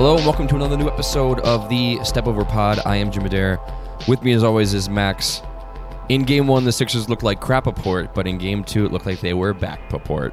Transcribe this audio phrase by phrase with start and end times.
[0.00, 2.80] Hello and welcome to another new episode of the Step Over Pod.
[2.86, 3.60] I am Jim Adair.
[4.08, 5.42] With me as always is Max.
[6.08, 9.20] In game one, the Sixers looked like crapaport, but in game two, it looked like
[9.20, 10.32] they were backpaport.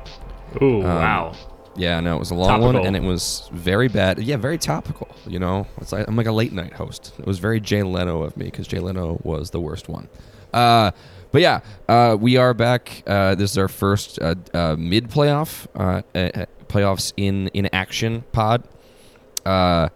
[0.61, 1.33] Ooh, wow.
[1.75, 4.19] Yeah, no, it was a long one, and it was very bad.
[4.19, 5.09] Yeah, very topical.
[5.27, 7.11] You know, it's like, I'm like a late night host.
[7.19, 10.07] It was very Jay Leno of me because Jay Leno was the worst one.
[10.53, 10.91] Uh,
[11.33, 13.03] but yeah, uh, we are back.
[13.05, 18.23] Uh, this is our first uh, uh, mid playoff uh, uh, playoffs in in action
[18.31, 18.63] pod.
[19.47, 19.87] Uh,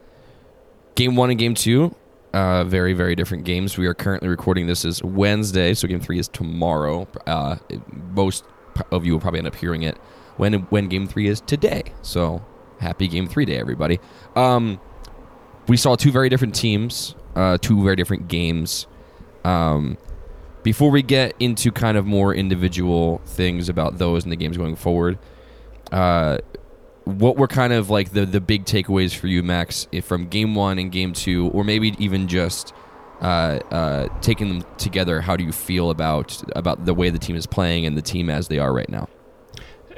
[0.96, 1.94] game one and game two,
[2.34, 3.78] uh, very very different games.
[3.78, 7.06] We are currently recording this is Wednesday, so game three is tomorrow.
[7.28, 7.58] Uh,
[8.14, 8.46] most
[8.92, 9.98] of you will probably end up hearing it
[10.38, 11.84] when when game three is today.
[12.02, 12.42] So
[12.80, 14.00] happy game three day, everybody.
[14.38, 14.80] Um,
[15.68, 18.88] we saw two very different teams, uh, two very different games.
[19.44, 19.98] Um,
[20.64, 24.78] before we get into kind of more individual things about those and the games going
[24.78, 25.20] forward,
[25.92, 26.38] uh,
[27.06, 30.80] what were kind of like the the big takeaways for you, Max, from game one
[30.80, 32.74] and game two, or maybe even just
[33.22, 35.22] uh, uh, taking them together?
[35.22, 38.30] How do you feel about about the way the team is playing and the team
[38.30, 39.08] as they are right now?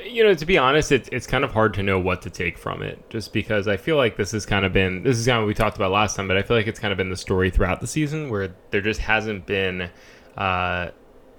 [0.06, 2.58] You know, to be honest, it's it's kind of hard to know what to take
[2.58, 5.38] from it, just because I feel like this has kind of been this is kind
[5.38, 7.09] of what we talked about last time, but I feel like it's kind of been
[7.09, 9.90] the story throughout the season where there just hasn't been,
[10.38, 10.90] uh,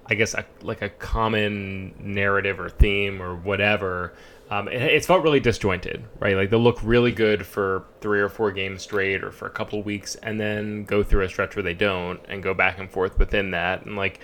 [0.06, 4.14] I guess, a, like a common narrative or theme or whatever.
[4.50, 6.36] Um, it, it's felt really disjointed, right?
[6.36, 9.82] Like they'll look really good for three or four games straight or for a couple
[9.82, 13.18] weeks, and then go through a stretch where they don't, and go back and forth
[13.18, 14.20] within that, and like.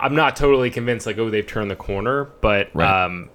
[0.00, 3.04] I'm not totally convinced like oh they've turned the corner, but Right.
[3.04, 3.30] um,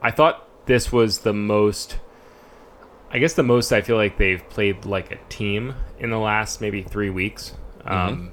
[0.00, 1.98] I thought this was the most.
[3.10, 6.62] I guess the most I feel like they've played like a team in the last
[6.62, 7.52] maybe three weeks.
[7.84, 8.32] Um,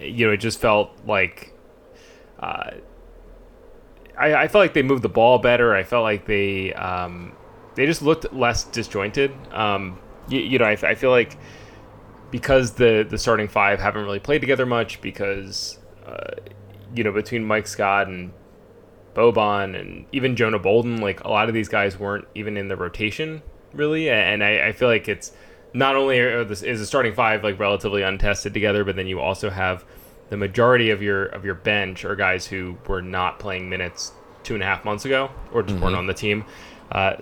[0.00, 1.52] you know, it just felt like.
[2.40, 2.70] Uh,
[4.22, 5.74] I, I felt like they moved the ball better.
[5.74, 7.32] I felt like they um,
[7.74, 9.32] they just looked less disjointed.
[9.52, 11.36] Um, you, you know, I, I feel like
[12.30, 16.34] because the the starting five haven't really played together much because uh,
[16.94, 18.32] you know between Mike Scott and
[19.14, 22.76] Boban and even Jonah Bolden, like a lot of these guys weren't even in the
[22.76, 25.32] rotation really, and I, I feel like it's
[25.74, 29.50] not only this is the starting five like relatively untested together, but then you also
[29.50, 29.84] have
[30.32, 34.12] the majority of your of your bench are guys who were not playing minutes
[34.42, 36.42] two and a half months ago or just weren't on the team.
[36.90, 37.16] Uh,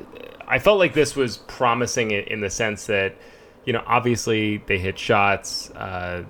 [0.46, 3.16] I felt like this was promising in, the sense that
[3.64, 5.70] you know obviously they hit shots.
[5.72, 6.22] Uh,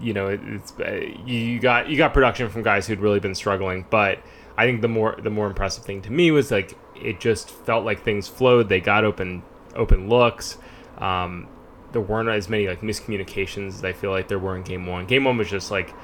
[0.00, 0.92] you know, it- it's uh,
[1.26, 4.18] you you got you got production from guys who'd really been struggling, but
[4.56, 7.84] I think the more the more impressive thing to me was like it just felt
[7.84, 8.70] like things flowed.
[8.70, 9.42] They got open
[9.76, 10.56] open looks.
[10.96, 11.48] Um,
[11.92, 15.06] there weren't as many like miscommunications as I feel like there were in game one.
[15.06, 15.94] Game one was just like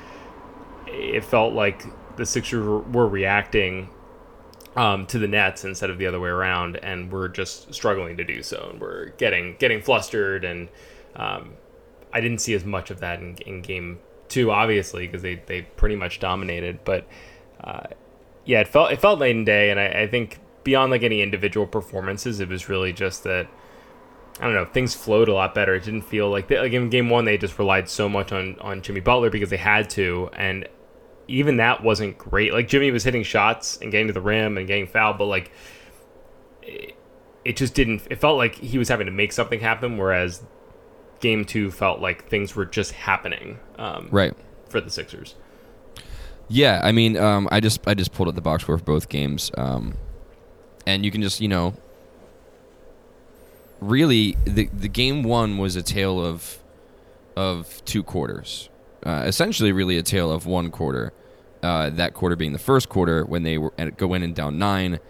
[0.87, 1.85] it felt like
[2.17, 3.89] the Sixers were, reacting
[4.77, 8.25] um, to the Nets instead of the other way around, and we're just struggling to
[8.25, 10.69] do so, and we're getting getting flustered, and
[11.17, 11.55] um,
[12.13, 15.63] I didn't see as much of that in, in game two, obviously, because they, they
[15.63, 16.81] pretty much dominated.
[16.85, 17.07] But
[17.63, 17.89] uh,
[18.45, 21.23] yeah, it felt it felt night and day, and I, I think beyond like any
[21.23, 23.49] individual performances, it was really just that
[24.41, 25.75] I don't know things flowed a lot better.
[25.75, 28.57] It didn't feel like they, like in game one they just relied so much on
[28.61, 30.69] on Jimmy Butler because they had to, and
[31.29, 32.53] even that wasn't great.
[32.53, 35.53] Like Jimmy was hitting shots and getting to the rim and getting fouled, but like
[36.63, 36.97] it,
[37.45, 38.03] it just didn't.
[38.11, 40.43] It felt like he was having to make something happen, whereas
[41.21, 43.59] game two felt like things were just happening.
[43.79, 44.35] Um, Right.
[44.69, 45.35] for the Sixers.
[46.49, 49.09] Yeah, I mean, um, I just I just pulled up the box score for both
[49.09, 49.95] games, um,
[50.87, 51.75] and you can just you know,
[53.81, 56.59] really the the game one was a tale of
[57.37, 58.69] of two quarters,
[59.05, 61.13] uh, essentially really a tale of one quarter.
[61.63, 65.01] Uh, that quarter being the first quarter when they were go in and down nine.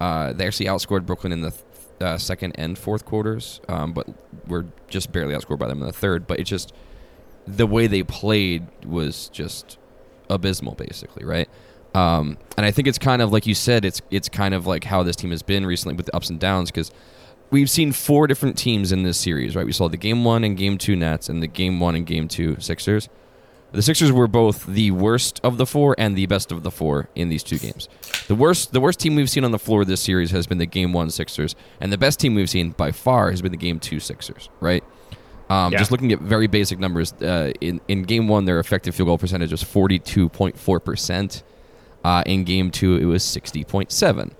[0.00, 1.62] Uh, they actually outscored Brooklyn in the th-
[2.00, 4.06] uh, second and fourth quarters, um, but
[4.46, 6.26] were just barely outscored by them in the third.
[6.26, 6.72] But it just
[7.46, 9.78] the way they played was just
[10.28, 11.48] abysmal, basically, right?
[11.94, 14.84] Um, and I think it's kind of like you said, it's it's kind of like
[14.84, 16.90] how this team has been recently with the ups and downs because
[17.50, 19.66] we've seen four different teams in this series, right?
[19.66, 22.28] We saw the game one and game two Nets and the game one and game
[22.28, 23.08] two Sixers.
[23.72, 27.08] The Sixers were both the worst of the four and the best of the four
[27.14, 27.88] in these two games.
[28.28, 30.66] The worst, the worst team we've seen on the floor this series has been the
[30.66, 33.78] Game One Sixers, and the best team we've seen by far has been the Game
[33.80, 34.48] Two Sixers.
[34.60, 34.82] Right?
[35.50, 35.78] Um, Yeah.
[35.78, 39.18] Just looking at very basic numbers, uh, in in Game One, their effective field goal
[39.18, 41.42] percentage was forty two point four percent.
[42.04, 44.32] Uh, in Game Two, it was sixty point seven.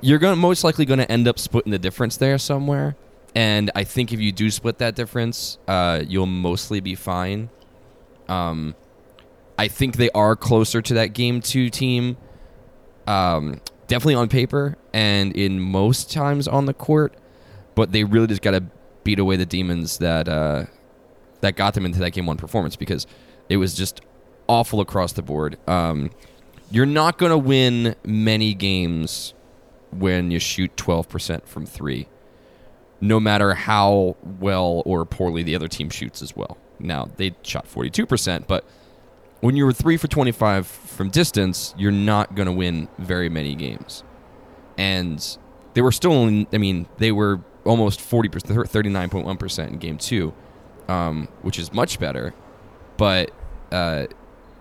[0.00, 2.96] You're going most likely going to end up splitting the difference there somewhere,
[3.34, 7.50] and I think if you do split that difference, uh, you'll mostly be fine.
[8.28, 8.74] Um,
[9.58, 12.16] I think they are closer to that game two team.
[13.06, 17.14] Um, definitely on paper and in most times on the court,
[17.74, 18.64] but they really just got to
[19.04, 20.64] beat away the demons that uh,
[21.40, 23.06] that got them into that game one performance because
[23.48, 24.00] it was just
[24.48, 25.56] awful across the board.
[25.68, 26.10] Um,
[26.70, 29.34] you're not going to win many games
[29.90, 32.08] when you shoot 12% from three,
[33.00, 36.56] no matter how well or poorly the other team shoots as well.
[36.78, 38.64] Now, they shot 42%, but
[39.40, 43.54] when you were three for 25 from distance, you're not going to win very many
[43.54, 44.02] games.
[44.78, 45.38] And
[45.74, 50.34] they were still only, I mean, they were almost 40%, 39.1% in game two,
[50.88, 52.34] um, which is much better,
[52.96, 53.30] but
[53.72, 54.06] uh,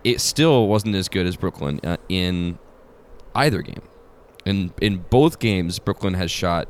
[0.04, 2.58] it still wasn't as good as Brooklyn uh, in
[3.34, 3.82] either game.
[4.46, 6.68] In, in both games, Brooklyn has shot,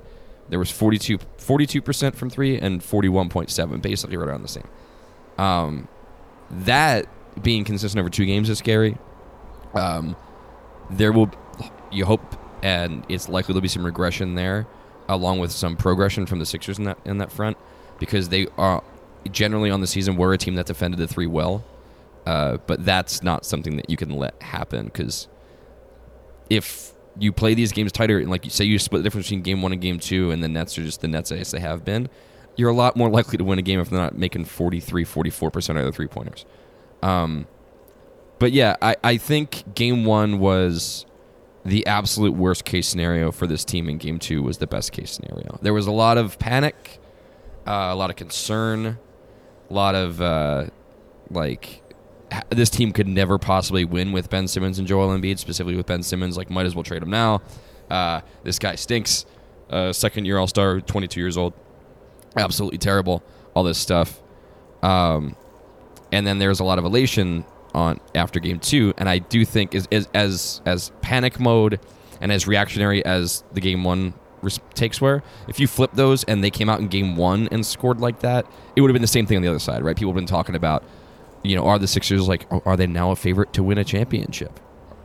[0.50, 4.68] there was 42, 42% from three and 41.7, basically right around the same.
[5.38, 5.88] Um,
[6.50, 7.08] that
[7.42, 8.98] being consistent over two games is scary.
[9.74, 10.16] Um,
[10.90, 11.32] there will,
[11.92, 12.22] you hope,
[12.64, 14.68] and it's likely there'll be some regression there,
[15.10, 17.58] along with some progression from the Sixers in that in that front,
[18.00, 18.84] because they are
[19.32, 21.64] generally on the season were a team that defended the three well,
[22.26, 25.28] uh, but that's not something that you can let happen because
[26.50, 29.42] if you play these games tighter and like you say you split the difference between
[29.42, 31.86] game one and game two and the nets are just the nets as they have
[31.86, 32.10] been
[32.56, 35.70] you're a lot more likely to win a game if they're not making 43 44%
[35.70, 36.46] of their three pointers
[37.02, 37.48] um,
[38.40, 41.06] but yeah I, I think game one was
[41.64, 45.10] the absolute worst case scenario for this team and game two was the best case
[45.12, 45.58] scenario.
[45.64, 47.00] There was a lot of panic
[47.66, 49.00] uh, a lot of concern
[49.70, 50.68] a lot of uh,
[51.30, 51.82] like
[52.50, 56.04] this team could never possibly win with Ben Simmons and Joel Embiid, specifically with Ben
[56.04, 56.38] Simmons.
[56.38, 57.42] Like, might as well trade him now.
[57.90, 59.26] Uh, this guy stinks.
[59.70, 61.54] Uh, second year All Star, 22 years old.
[62.36, 63.24] Absolutely terrible.
[63.54, 64.22] All this stuff.
[64.84, 65.36] Um,
[66.12, 69.76] and then there's a lot of elation on after game two, and I do think
[69.76, 71.80] is as as panic mode
[72.22, 74.14] and as reactionary as the game one
[74.74, 75.24] takes were.
[75.48, 78.46] If you flip those and they came out in game one and scored like that,
[78.76, 79.96] it would have been the same thing on the other side, right?
[79.96, 80.84] People have been talking about,
[81.50, 84.60] you know, are the Sixers like, are they now a favorite to win a championship?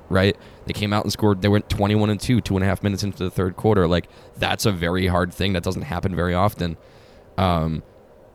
[0.08, 0.36] Right?
[0.66, 1.40] They came out and scored.
[1.40, 3.86] They went twenty-one and two, two and a half minutes into the third quarter.
[3.86, 5.52] Like that's a very hard thing.
[5.52, 6.76] That doesn't happen very often.
[7.38, 7.84] Um,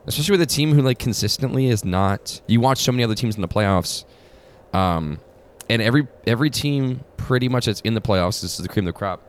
[0.06, 2.40] especially with a team who like consistently is not.
[2.46, 4.06] You watch so many other teams in the playoffs,
[4.72, 5.20] um,
[5.68, 8.40] and every every team pretty much that's in the playoffs.
[8.40, 9.22] This is the cream of the crop.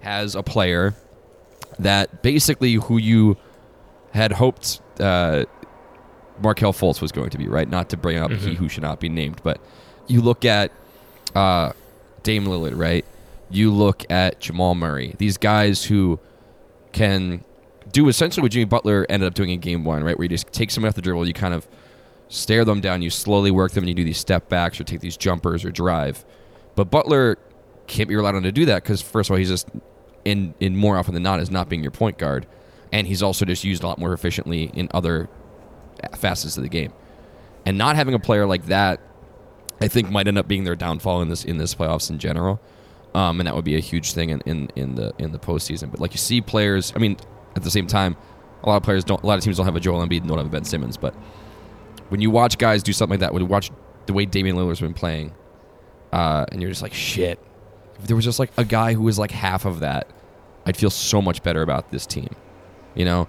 [0.00, 0.94] Has a player
[1.78, 3.36] that basically who you
[4.12, 5.44] had hoped uh,
[6.40, 7.68] Markelle Fultz was going to be, right?
[7.68, 9.60] Not to bring up he who should not be named, but
[10.06, 10.72] you look at
[11.34, 11.72] uh,
[12.22, 13.04] Dame Lillard, right?
[13.50, 15.14] You look at Jamal Murray.
[15.18, 16.18] These guys who
[16.92, 17.44] can
[17.92, 20.16] do essentially what Jimmy Butler ended up doing in Game One, right?
[20.18, 21.68] Where you just take someone off the dribble, you kind of
[22.28, 25.00] stare them down, you slowly work them, and you do these step backs or take
[25.00, 26.24] these jumpers or drive.
[26.74, 27.38] But Butler
[27.86, 29.68] can't be relied on to do that because first of all, he's just
[30.24, 32.46] in in more often than not is not being your point guard,
[32.92, 35.28] and he's also just used a lot more efficiently in other
[36.12, 36.92] facets of the game.
[37.66, 39.00] And not having a player like that,
[39.80, 42.60] I think, might end up being their downfall in this in this playoffs in general.
[43.14, 45.90] Um, and that would be a huge thing in, in, in the in the postseason.
[45.90, 47.16] But like you see players, I mean,
[47.56, 48.16] at the same time,
[48.62, 50.28] a lot of players don't, a lot of teams don't have a Joel Embiid and
[50.28, 50.96] don't have a Ben Simmons.
[50.96, 51.14] But
[52.08, 53.70] when you watch guys do something like that, when you watch
[54.06, 55.32] the way Damian Lillard's been playing,
[56.12, 57.38] uh, and you're just like, shit,
[57.98, 60.08] if there was just like a guy who was like half of that,
[60.66, 62.34] I'd feel so much better about this team,
[62.94, 63.28] you know.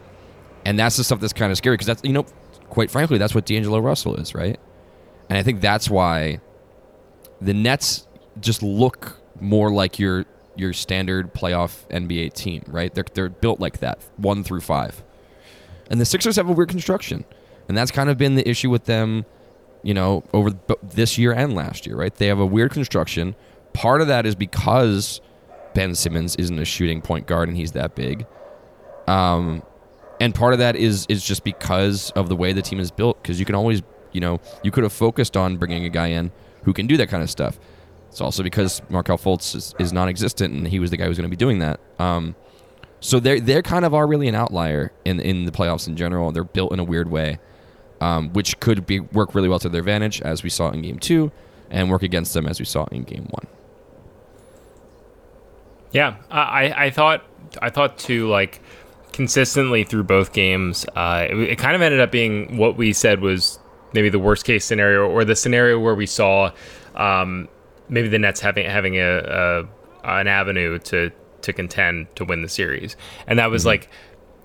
[0.65, 2.25] And that's the stuff that's kind of scary because that's you know,
[2.75, 4.59] quite frankly, that's what D'Angelo Russell is, right?
[5.29, 6.41] And I think that's why
[7.39, 8.05] the Nets
[8.41, 10.25] just look more like your
[10.57, 12.93] your standard playoff NBA team, right?
[12.93, 15.01] They're they're built like that, one through five.
[15.89, 17.23] And the Sixers have a weird construction,
[17.69, 19.25] and that's kind of been the issue with them,
[19.81, 20.51] you know, over
[20.83, 22.13] this year and last year, right?
[22.13, 23.35] They have a weird construction.
[23.71, 25.21] Part of that is because
[25.73, 28.25] Ben Simmons isn't a shooting point guard and he's that big.
[29.07, 29.63] Um,
[30.19, 33.21] and part of that is is just because of the way the team is built.
[33.21, 33.81] Because you can always,
[34.11, 36.31] you know, you could have focused on bringing a guy in
[36.63, 37.59] who can do that kind of stuff.
[38.09, 41.29] It's also because Markelle Fultz is, is non-existent, and he was the guy who's going
[41.29, 41.79] to be doing that.
[41.99, 42.35] Um,
[43.01, 46.31] so they they kind of are really an outlier in in the playoffs in general.
[46.31, 47.39] They're built in a weird way,
[47.99, 50.97] um, which could be work really well to their advantage, as we saw in Game
[50.97, 51.31] Two,
[51.69, 53.47] and work against them as we saw in Game One.
[55.91, 57.23] Yeah, I, I thought
[57.61, 58.61] I thought too like
[59.15, 63.21] consistently through both games, uh, it, it, kind of ended up being what we said
[63.21, 63.57] was
[63.93, 66.51] maybe the worst case scenario, or the scenario where we saw
[66.95, 67.47] um,
[67.87, 69.67] maybe the Nets having having a, a,
[70.03, 71.11] an avenue to
[71.43, 73.69] to contend to win the series, and that was mm-hmm.
[73.69, 73.89] like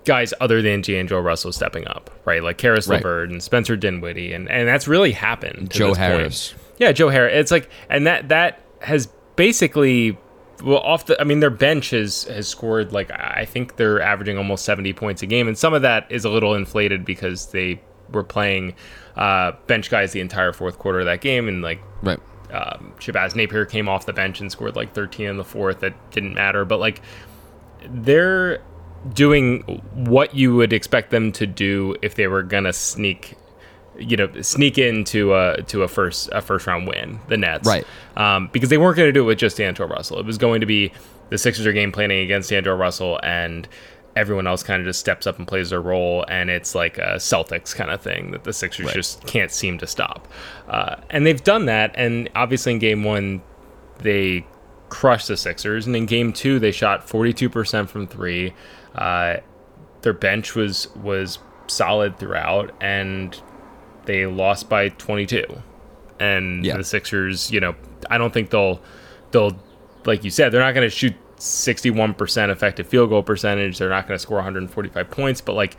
[0.04, 2.42] guys other than D'Angelo Russell stepping up, right?
[2.42, 2.98] Like Caris right.
[2.98, 5.72] LeVert and Spencer Dinwiddie, and and that's really happened.
[5.72, 6.62] Joe Harris, point.
[6.78, 7.32] yeah, Joe Harris.
[7.34, 10.16] It's like, and that that has basically
[10.62, 14.37] well off the i mean their bench has has scored like i think they're averaging
[14.37, 17.81] almost 70 points a game and some of that is a little inflated because they
[18.12, 18.75] were playing
[19.17, 22.19] uh, bench guys the entire fourth quarter of that game and like right.
[22.52, 25.81] um, Shabazz Napier came off the bench and scored like 13 in the fourth.
[25.81, 27.02] That didn't matter but like
[27.88, 28.62] they're
[29.12, 29.61] doing
[29.95, 33.37] what you would expect them to do if they were gonna sneak
[34.00, 37.69] you know sneak into a to a first a first round win the Nets.
[37.69, 37.87] Right.
[38.16, 40.19] Um, because they weren't going to do it with just D'Angelo Russell.
[40.19, 40.92] It was going to be
[41.28, 43.69] the Sixers are game planning against D'Angelo Russell and
[44.16, 47.14] everyone else kind of just steps up and plays their role and it's like a
[47.14, 48.95] Celtics kind of thing that the Sixers right.
[48.95, 50.26] just can't seem to stop.
[50.69, 53.40] Uh, and they've done that and obviously in game one
[53.99, 54.45] they
[54.88, 58.52] crushed the Sixers and in game two they shot 42% from three.
[58.95, 59.37] Uh,
[60.02, 61.38] their bench was was
[61.69, 63.40] solid throughout and
[64.11, 65.45] they lost by 22
[66.19, 66.76] and yeah.
[66.76, 67.75] the Sixers you know
[68.11, 68.81] I don't think they'll
[69.31, 69.57] they'll
[70.05, 73.79] like you said they're not going to shoot 61% effective field goal percentage.
[73.79, 75.76] They're not going to score 145 points but like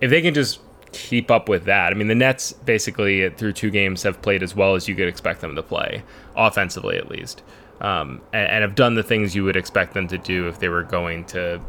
[0.00, 0.60] if they can just
[0.92, 4.56] keep up with that I mean the Nets basically through two games have played as
[4.56, 6.02] well as you could expect them to play
[6.36, 7.42] offensively at least.
[7.80, 10.68] Um, and, and have done the things you would expect them to do if they
[10.68, 11.60] were going to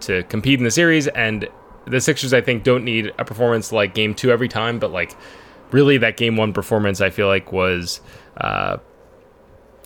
[0.00, 1.08] to compete in the series.
[1.08, 1.48] And
[1.86, 5.16] the Sixers, I think, don't need a performance like game two every time, but like
[5.70, 8.00] really that game one performance, I feel like was
[8.38, 8.78] uh,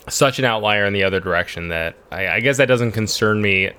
[0.08, 3.70] such an outlier in the other direction that I, I, guess that doesn't concern me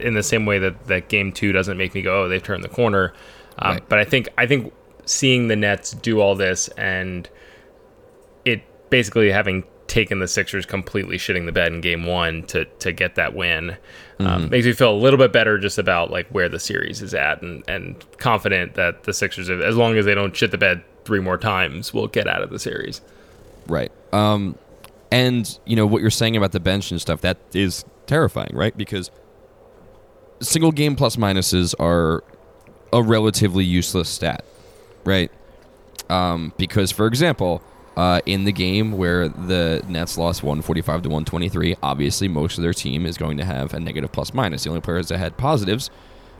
[0.00, 2.64] in the same way that, that game two doesn't make me go, oh, they've turned
[2.64, 3.12] the corner.
[3.58, 3.88] Um, right.
[3.88, 4.72] But I think I think
[5.04, 7.28] seeing the Nets do all this and
[8.44, 12.92] it basically having taken the Sixers completely shitting the bed in game one to to
[12.92, 13.76] get that win.
[14.20, 14.50] Um, mm-hmm.
[14.50, 17.40] makes me feel a little bit better just about like where the series is at
[17.42, 21.20] and, and confident that the Sixers, as long as they don't shit the bed three
[21.20, 23.00] more times, we'll get out of the series.
[23.66, 23.90] Right.
[24.12, 24.58] Um,
[25.10, 28.76] and you know what you're saying about the bench and stuff that is terrifying, right?
[28.76, 29.10] Because
[30.40, 32.22] single game plus minuses are
[32.92, 34.44] a relatively useless stat,
[35.04, 35.32] right?
[36.10, 37.62] Um, because, for example,
[37.96, 41.76] uh, in the game where the Nets lost 145 to 123.
[41.82, 44.64] Obviously, most of their team is going to have a negative plus minus.
[44.64, 45.90] The only players that had positives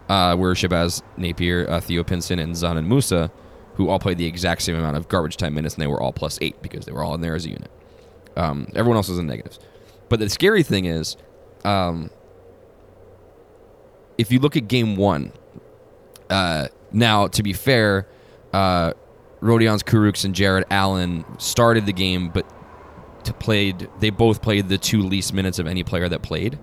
[0.08, 3.32] uh, were Shabazz Napier, uh, Theo Pinson, and Dzanan Musa,
[3.78, 6.12] who all played the exact same amount of garbage time minutes, and they were all
[6.12, 7.70] plus eight because they were all in there as a unit.
[8.37, 9.58] Um, everyone else was in negatives.
[10.08, 11.16] But the scary thing is,
[11.64, 12.11] um,
[14.18, 15.32] if you look at game one,
[16.28, 18.06] uh, now to be fair,
[18.52, 18.94] uh,
[19.40, 22.44] Rodions Kurucs and Jarrett Allen started the game, but
[23.38, 26.58] played they both played the two least minutes of any player that played.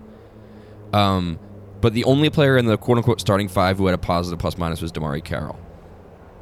[0.92, 1.38] Um,
[1.80, 4.58] but the only player in the quote unquote starting five who had a positive plus
[4.58, 5.58] minus was DeMarre Carroll,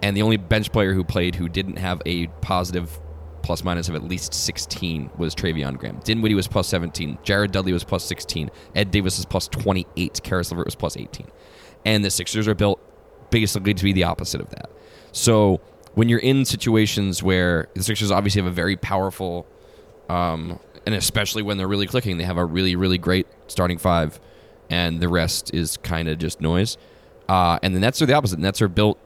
[0.05, 3.01] and the only bench player who played who didn't have a positive
[3.43, 5.99] plus minus of at least 16 was Treveon Graham.
[6.05, 7.17] Dinwiddie was plus 17.
[7.23, 8.51] Jared Dudley was plus 16.
[8.75, 10.21] Ed Davis was plus 28.
[10.23, 11.27] Caris LeVert was plus 18.
[11.87, 12.81] And the Sixers are built
[13.31, 14.71] basically to be the opposite of that.
[15.13, 15.63] So
[15.95, 19.47] when you're in situations where the Sixers obviously have a very powerful,
[20.11, 24.21] um, and especially when they're really clicking, they have a really really great starting five,
[24.69, 26.77] and the rest is kind of just noise.
[27.27, 28.37] Uh, and the Nets are the opposite.
[28.37, 28.99] The Nets are built,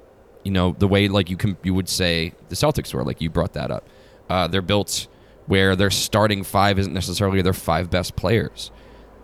[0.45, 3.05] you know, the way like you can you would say the Celtics were.
[3.05, 3.89] Like you brought that up.
[4.29, 5.07] Uh, they're built
[5.47, 8.71] where their starting five isn't necessarily their five best players.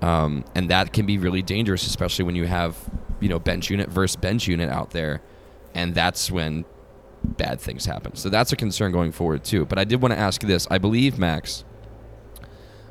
[0.00, 2.76] Um, and that can be really dangerous, especially when you have
[3.20, 5.22] you know bench unit versus bench unit out there,
[5.74, 6.64] and that's when
[7.24, 8.14] bad things happen.
[8.16, 9.64] So that's a concern going forward too.
[9.64, 10.66] But I did want to ask this.
[10.70, 11.64] I believe Max.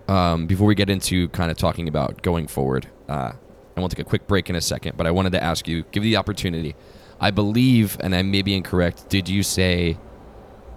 [0.07, 3.31] Um, before we get into kind of talking about going forward, uh,
[3.75, 4.97] I want to take a quick break in a second.
[4.97, 6.75] But I wanted to ask you, give you the opportunity.
[7.19, 9.09] I believe, and I may be incorrect.
[9.09, 9.97] Did you say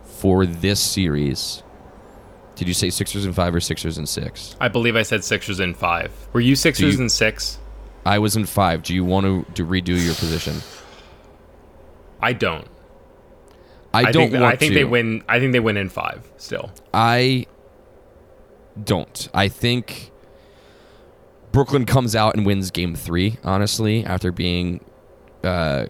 [0.05, 1.63] for this series?
[2.55, 4.57] Did you say Sixers and five or Sixers and six?
[4.61, 6.13] I believe I said Sixers and five.
[6.33, 7.59] Were you Sixers you, and six?
[8.05, 8.83] I was in five.
[8.83, 10.57] Do you want to, to redo your position?
[12.21, 12.67] I don't.
[13.93, 14.79] I, don't think, want I think to.
[14.79, 15.23] they win.
[15.29, 16.71] I think they win in five still.
[16.93, 17.47] I
[18.83, 19.29] don't.
[19.33, 20.11] I think
[21.53, 24.85] Brooklyn comes out and wins game three, honestly, after being,
[25.43, 25.87] uh,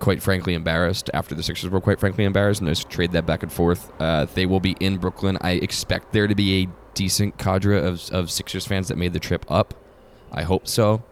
[0.00, 1.08] quite frankly, embarrassed.
[1.14, 3.92] After the Sixers were quite frankly embarrassed, and there's trade that back and forth.
[4.00, 5.38] Uh, they will be in Brooklyn.
[5.40, 9.20] I expect there to be a decent cadre of, of Sixers fans that made the
[9.20, 9.74] trip up.
[10.32, 11.02] I hope so.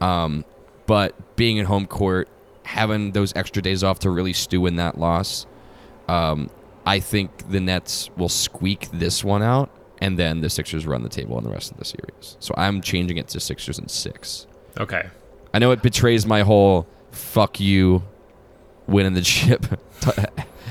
[0.00, 0.44] Um,
[0.86, 2.28] but being in home court,
[2.64, 5.46] having those extra days off to really stew in that loss,
[6.08, 6.50] um,
[6.86, 11.08] I think the Nets will squeak this one out and then the Sixers run the
[11.08, 12.36] table in the rest of the series.
[12.40, 14.46] So I'm changing it to Sixers and six.
[14.78, 15.08] Okay.
[15.54, 18.02] I know it betrays my whole "fuck you"
[18.86, 19.66] winning the chip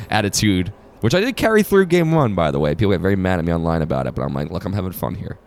[0.10, 2.36] attitude, which I did carry through game one.
[2.36, 4.51] By the way, people get very mad at me online about it, but I'm like,
[4.51, 5.38] look, I'm having fun here.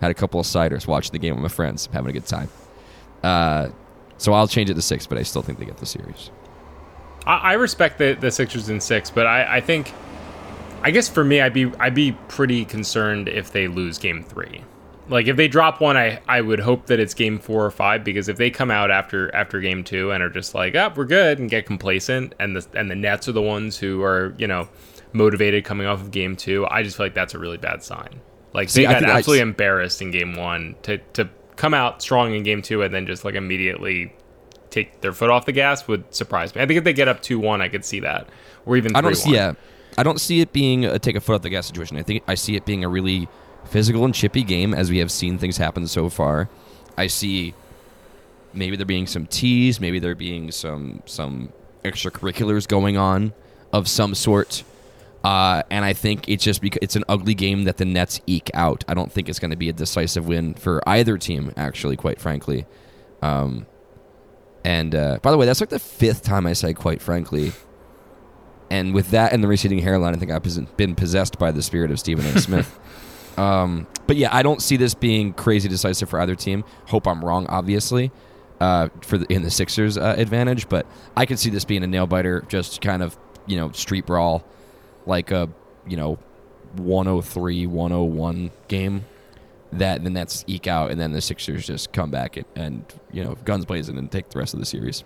[0.00, 2.48] Had a couple of ciders, watching the game with my friends, having a good time.
[3.22, 3.68] Uh,
[4.18, 6.30] so I'll change it to six, but I still think they get the series.
[7.26, 9.92] I, I respect the, the Sixers in six, but I, I think
[10.82, 14.64] I guess for me, I'd be I'd be pretty concerned if they lose game three.
[15.08, 18.04] Like if they drop one, I, I would hope that it's game four or five
[18.04, 21.04] because if they come out after after game two and are just like, oh, we're
[21.04, 24.46] good and get complacent, and the and the Nets are the ones who are you
[24.46, 24.68] know
[25.12, 28.20] motivated coming off of game two, I just feel like that's a really bad sign.
[28.54, 32.34] Like See, they got I- absolutely embarrassed in game one to to come out strong
[32.34, 34.14] in game two and then just like immediately
[34.70, 36.62] take their foot off the gas would surprise me.
[36.62, 38.28] I think if they get up two one, I could see that,
[38.66, 39.34] or even I don't see.
[39.34, 39.54] Yeah,
[39.98, 41.96] I don't see it being a take a foot off the gas situation.
[41.96, 43.28] I think I see it being a really
[43.64, 46.48] physical and chippy game, as we have seen things happen so far.
[46.96, 47.54] I see
[48.52, 51.52] maybe there being some teas, maybe there being some some
[51.84, 53.32] extracurriculars going on
[53.72, 54.64] of some sort.
[55.24, 58.50] Uh, and I think it's just because it's an ugly game that the Nets eke
[58.54, 58.84] out.
[58.88, 62.20] I don't think it's going to be a decisive win for either team, actually, quite
[62.20, 62.66] frankly.
[63.20, 63.66] Um,
[64.64, 67.52] and uh, by the way, that's like the fifth time I say quite frankly.
[68.68, 71.90] And with that and the receding hairline, I think I've been possessed by the spirit
[71.90, 72.40] of Stephen A.
[72.40, 72.78] Smith.
[73.38, 76.64] um, but yeah, I don't see this being crazy decisive for either team.
[76.86, 78.10] Hope I'm wrong, obviously,
[78.60, 80.68] uh, for the, in the Sixers' uh, advantage.
[80.68, 84.06] But I could see this being a nail biter, just kind of you know street
[84.06, 84.44] brawl,
[85.06, 85.48] like a
[85.86, 86.18] you know
[86.76, 89.04] 103 101 game
[89.72, 93.24] that the Nets eke out, and then the Sixers just come back and, and you
[93.24, 95.04] know guns blazing and take the rest of the series.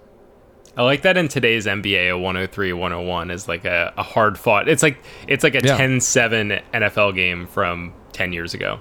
[0.78, 4.68] I like that in today's NBA, a 103 101 is like a, a hard fought.
[4.68, 5.78] It's like it's like a Yeah.
[5.78, 8.80] 10-7 NFL game from 10 years ago.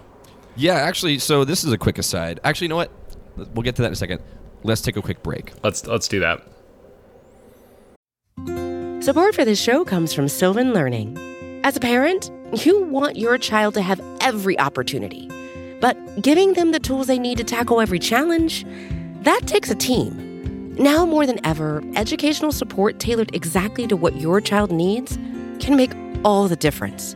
[0.56, 2.40] Yeah, actually, so this is a quick aside.
[2.46, 2.92] Actually, you know what?
[3.36, 4.22] We'll get to that in a second.
[4.64, 5.52] Let's take a quick break.
[5.62, 6.42] Let's let's do that.
[9.04, 11.18] Support for this show comes from Sylvan Learning.
[11.66, 12.32] As a parent,
[12.66, 15.30] you want your child to have every opportunity,
[15.82, 18.66] but giving them the tools they need to tackle every challenge,
[19.24, 20.74] that takes a team.
[20.76, 25.18] Now more than ever, educational support tailored exactly to what your child needs
[25.60, 25.92] can make
[26.24, 27.16] all the difference.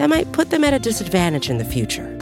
[0.00, 2.16] that might put them at a disadvantage in the future.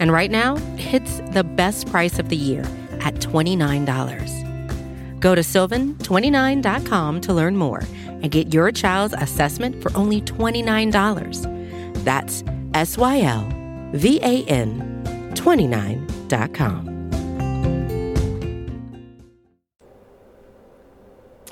[0.00, 2.60] And right now, it's the best price of the year
[3.00, 5.18] at $29.
[5.18, 12.04] Go to sylvan29.com to learn more and get your child's assessment for only $29.
[12.04, 13.48] That's S Y L
[13.94, 16.88] V A N 29.com.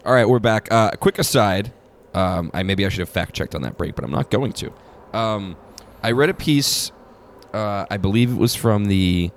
[0.05, 0.71] All right, we're back.
[0.71, 1.73] Uh, quick aside.
[2.13, 4.53] Um, I maybe I should have fact checked on that break, but I'm not going
[4.53, 4.71] to.
[5.15, 5.57] Um,
[6.03, 6.93] I read a piece.
[7.53, 9.31] Uh, I believe it was from the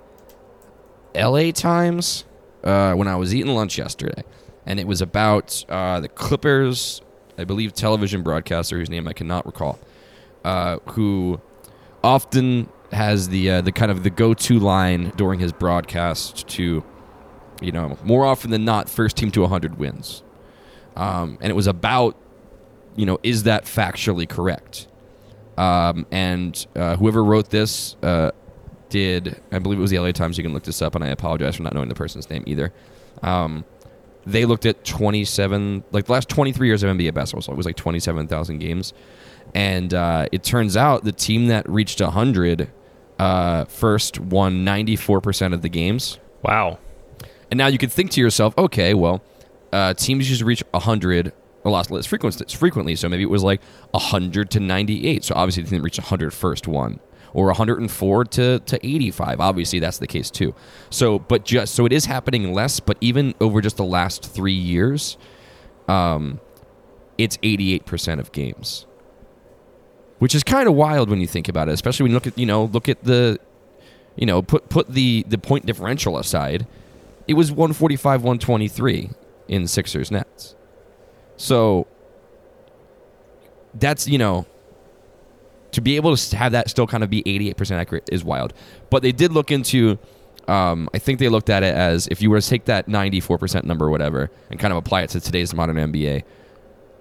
[1.16, 1.52] L.A.
[1.52, 2.26] Times
[2.64, 4.24] uh, when I was eating lunch yesterday,
[4.66, 7.02] and it was about uh, the Clippers.
[7.38, 9.80] I believe television broadcaster whose name I cannot recall,
[10.44, 11.42] uh, who
[12.04, 16.84] often has the uh, the kind of the go-to line during his broadcast to,
[17.62, 20.24] you know, more often than not, first team to 100 wins
[20.96, 22.16] um, and it was about
[22.96, 24.88] you know is that factually correct
[25.58, 28.32] um, and uh, whoever wrote this uh,
[28.90, 31.08] did i believe it was the la times you can look this up and i
[31.08, 32.74] apologize for not knowing the person's name either.
[33.22, 33.64] Um,
[34.26, 37.66] they looked at 27 like the last 23 years of nba basketball so it was
[37.66, 38.94] like 27000 games.
[39.56, 42.72] And uh, it turns out the team that reached 100
[43.20, 46.20] uh, first won 94% of the games.
[46.42, 46.80] Wow.
[47.52, 49.22] and now you could think to yourself, okay, well,
[49.72, 51.32] uh, teams used to reach 100
[51.66, 55.24] a lot less frequently, so maybe it was like 100 to 98.
[55.24, 57.00] So obviously the team that reached 100 first won.
[57.34, 59.40] or 104 to, to 85.
[59.40, 60.54] Obviously, that's the case too.
[60.90, 64.54] So, but just so it is happening less, but even over just the last three
[64.54, 65.18] years,
[65.88, 66.40] um,
[67.18, 68.86] it's 88% of games,
[70.20, 72.38] which is kind of wild when you think about it, especially when you look at,
[72.38, 73.40] you know, look at the,
[74.16, 76.68] you know, put, put the, the point differential aside.
[77.28, 79.10] It was 145, 123
[79.48, 80.56] in Sixers Nets.
[81.38, 81.88] So
[83.74, 84.46] that's, you know,
[85.72, 88.54] to be able to have that still kind of be 88% accurate is wild.
[88.90, 89.98] But they did look into,
[90.48, 93.64] um, I think they looked at it as if you were to take that 94%
[93.64, 96.24] number or whatever and kind of apply it to today's modern NBA,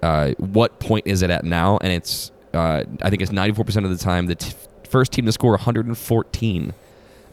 [0.03, 1.79] uh, what point is it at now?
[1.83, 4.55] And it's, uh, I think it's 94% of the time the t-
[4.89, 6.75] first team to score 114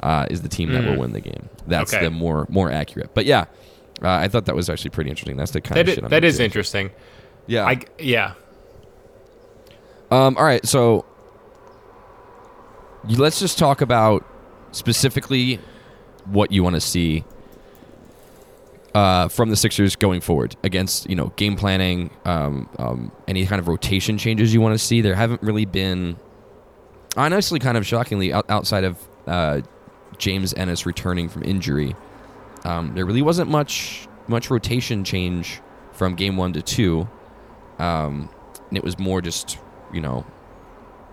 [0.01, 0.99] uh, is the team that will Mm.
[0.99, 1.49] win the game.
[1.67, 2.05] That's Okay.
[2.05, 3.09] the more more accurate.
[3.13, 3.45] But yeah,
[4.01, 5.37] uh, I thought that was actually pretty interesting.
[5.37, 6.91] That's the kind That of is, shit I'm that is interesting.
[7.47, 7.65] Yeah.
[7.65, 8.33] I yeah.
[10.11, 11.05] Um, all right, so
[13.07, 14.25] let's just talk about
[14.71, 15.59] specifically
[16.25, 17.23] what you want to see
[18.95, 23.59] uh, from the Sixers going forward against you know game planning, um, um, any kind
[23.59, 25.01] of rotation changes you want to see.
[25.01, 26.17] There haven't really been,
[27.15, 29.61] honestly, kind of shockingly, out, outside of uh,
[30.17, 31.95] James Ennis returning from injury,
[32.65, 35.59] um, there really wasn't much much rotation change
[35.93, 37.07] from game one to two.
[37.79, 38.29] Um,
[38.69, 39.57] and it was more just
[39.93, 40.25] you know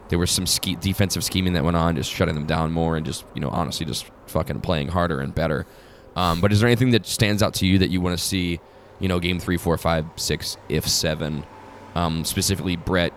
[0.09, 3.05] there was some ske- defensive scheming that went on, just shutting them down more, and
[3.05, 5.67] just you know honestly just fucking playing harder and better.
[6.15, 8.61] Um, but is there anything that stands out to you that you want to see?
[8.99, 11.45] You know, game three, four, five, six, if seven,
[11.95, 13.13] um, specifically Brett.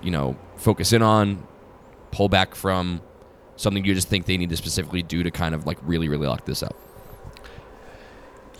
[0.00, 1.46] You know, focus in on,
[2.12, 3.02] pull back from
[3.56, 6.28] something you just think they need to specifically do to kind of like really, really
[6.28, 6.76] lock this up.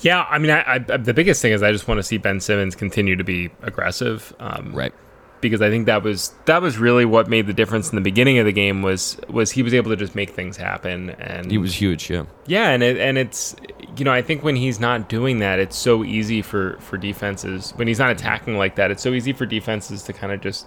[0.00, 2.40] Yeah, I mean, I, I, the biggest thing is I just want to see Ben
[2.40, 4.92] Simmons continue to be aggressive, um, Right.
[5.40, 8.38] Because I think that was that was really what made the difference in the beginning
[8.38, 11.58] of the game was was he was able to just make things happen, and He
[11.58, 12.10] was huge.
[12.10, 12.24] Yeah.
[12.46, 13.54] yeah, and it, and it's
[13.96, 17.72] you know I think when he's not doing that, it's so easy for for defenses
[17.76, 18.90] when he's not attacking like that.
[18.90, 20.66] It's so easy for defenses to kind of just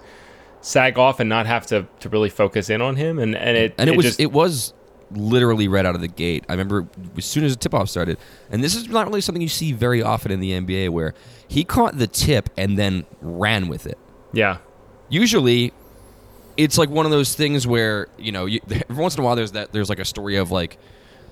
[0.61, 3.75] sag off and not have to to really focus in on him, and and it
[3.77, 4.73] and it, was just, it was
[5.13, 6.43] literally right out of the gate.
[6.49, 8.17] I remember as soon as the tip off started,
[8.49, 11.13] and this is not really something you see very often in the NBA, where
[11.47, 13.97] he caught the tip and then ran with it.
[14.33, 14.57] yeah
[15.09, 15.73] Usually,
[16.55, 19.35] it's like one of those things where you know, you, every once in a while
[19.35, 20.77] there's that there's like a story of like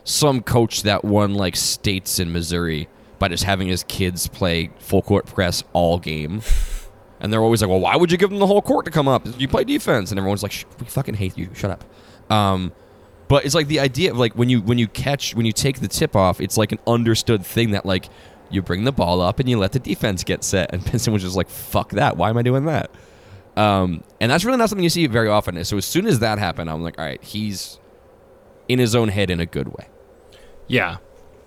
[0.03, 2.89] some coach that won like states in Missouri
[3.19, 6.41] by just having his kids play full court press all game.
[7.21, 9.09] And they're always like, "Well, why would you give them the whole court to come
[9.09, 9.27] up?
[9.37, 11.49] You play defense." And everyone's like, "We fucking hate you.
[11.53, 11.83] Shut up."
[12.31, 12.71] Um,
[13.29, 15.79] but it's like the idea of like when you when you catch when you take
[15.79, 18.09] the tip off, it's like an understood thing that like
[18.49, 20.73] you bring the ball up and you let the defense get set.
[20.73, 22.17] And Benson was just like, "Fuck that.
[22.17, 22.91] Why am I doing that?"
[23.55, 25.63] Um, and that's really not something you see very often.
[25.63, 27.79] So as soon as that happened, I'm like, "All right, he's
[28.67, 29.87] in his own head in a good way."
[30.67, 30.97] Yeah.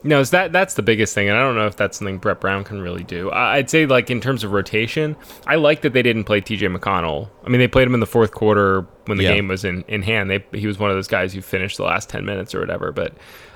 [0.04, 2.40] No, it's that that's the biggest thing, and I don't know if that's something Brett
[2.40, 3.30] Brown can really do.
[3.30, 5.14] I- I'd say, like in terms of rotation,
[5.46, 6.66] I like that they didn't play T.J.
[6.66, 7.28] McConnell.
[7.44, 9.34] I mean, they played him in the fourth quarter when the Yeah.
[9.34, 10.28] game was in, in hand.
[10.30, 12.90] They he was one of those guys who finished the last ten minutes or whatever.
[12.90, 13.12] But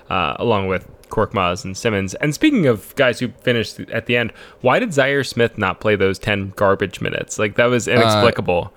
[0.09, 2.14] uh, along with Korkmaz and Simmons.
[2.14, 5.96] And speaking of guys who finished at the end, why did Zhaire Smith not play
[5.96, 7.40] those ten garbage minutes?
[7.40, 8.72] Like that was inexplicable.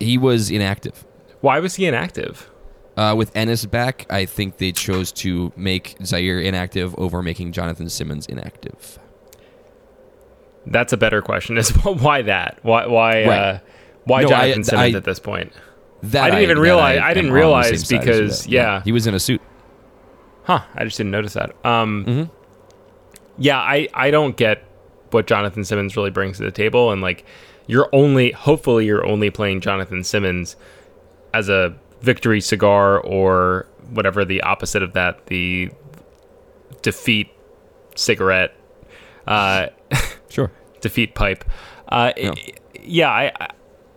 [0.00, 1.04] He was inactive.
[1.42, 2.48] why was he inactive?
[2.96, 7.88] Uh, with Ennis back, I think they chose to make Zhaire inactive over making Jonathan
[7.88, 8.98] Simmons inactive.
[10.66, 11.56] That's a better question.
[11.58, 12.58] Is why that?
[12.62, 13.58] Why why uh,
[14.04, 15.52] why No, Jonathan I- Simmons I- at this point?
[16.04, 18.54] That I didn't even realize- I didn't realize same side as you because- there.
[18.54, 18.82] yeah.
[18.82, 19.40] he was in a suit.
[20.44, 20.60] Huh?
[20.74, 21.54] I just didn't notice that.
[21.64, 22.30] Um, Mhm.
[23.38, 24.64] yeah, I I don't get
[25.12, 27.24] what Jonathan Simmons really brings to the table, and like
[27.68, 30.56] you're only hopefully you're only playing Jonathan Simmons
[31.32, 35.70] as a victory cigar or whatever the opposite of that the
[36.82, 37.28] defeat
[37.94, 38.54] cigarette.
[39.26, 39.66] Uh,
[40.28, 40.50] Sure.
[40.80, 41.44] defeat pipe.
[41.88, 42.32] Uh, Yeah.
[42.80, 43.48] yeah, I, I-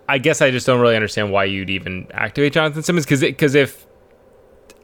[0.08, 3.56] I guess I just don't really understand why you'd even activate Jonathan Simmons because because
[3.56, 3.88] if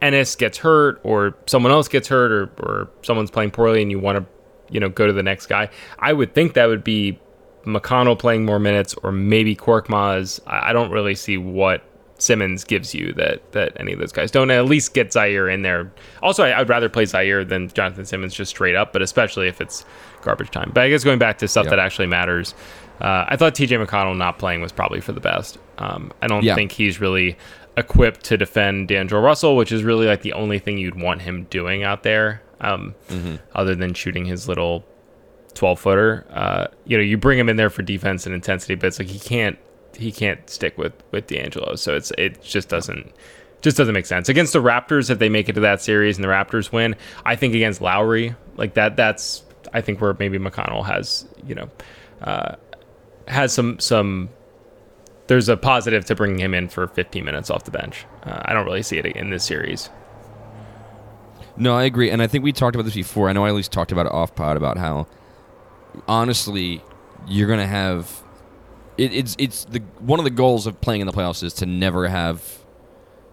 [0.00, 4.00] Ennis gets hurt or someone else gets hurt or or someone's playing poorly and you
[4.00, 4.26] want to
[4.74, 5.68] you know go to the next guy,
[6.00, 7.20] I would think that would be
[7.64, 10.40] McConnell playing more minutes or maybe Korkmaz.
[10.44, 11.84] I, I don't really see what
[12.22, 14.50] Simmons gives you that that any of those guys don't.
[14.50, 15.90] At least get Zhaire in there.
[16.22, 19.60] Also, I, I'd rather play Zhaire than Jonathan Simmons just straight up, but especially if
[19.60, 19.84] it's
[20.22, 20.70] garbage time.
[20.72, 21.70] But I guess going back to stuff Yeah.
[21.70, 22.54] that actually matters,
[23.00, 25.58] uh, I thought TJ McConnell not playing was probably for the best.
[25.78, 26.54] Um, I don't Yeah.
[26.54, 27.36] think he's really
[27.76, 31.44] equipped to defend D'Angelo Russell, which is really like the only thing you'd want him
[31.50, 32.94] doing out there, um,
[33.54, 34.84] other than shooting his little
[35.54, 36.24] 12 footer.
[36.30, 39.08] Uh, you know, you bring him in there for defense and intensity, but it's like
[39.08, 39.58] he can't
[39.96, 41.76] he can't stick with with D'Angelo.
[41.76, 43.12] So it's it just doesn't
[43.60, 45.10] just doesn't make sense against the Raptors.
[45.10, 48.34] If they make it to that series and the Raptors win, I think against Lowry,
[48.56, 51.70] like that, that's I think where maybe McConnell has you know
[52.20, 52.56] uh,
[53.28, 54.28] has some some.
[55.28, 58.04] There's a positive to bringing him in for 15 minutes off the bench.
[58.24, 59.88] Uh, I don't really see it in this series.
[61.56, 63.28] No, I agree, and I think we talked about this before.
[63.28, 65.06] I know I at least talked about it off pod about how
[66.08, 66.82] honestly
[67.28, 68.22] you're gonna have
[69.02, 71.66] it, it's it's the one of the goals of playing in the playoffs is to
[71.66, 72.58] never have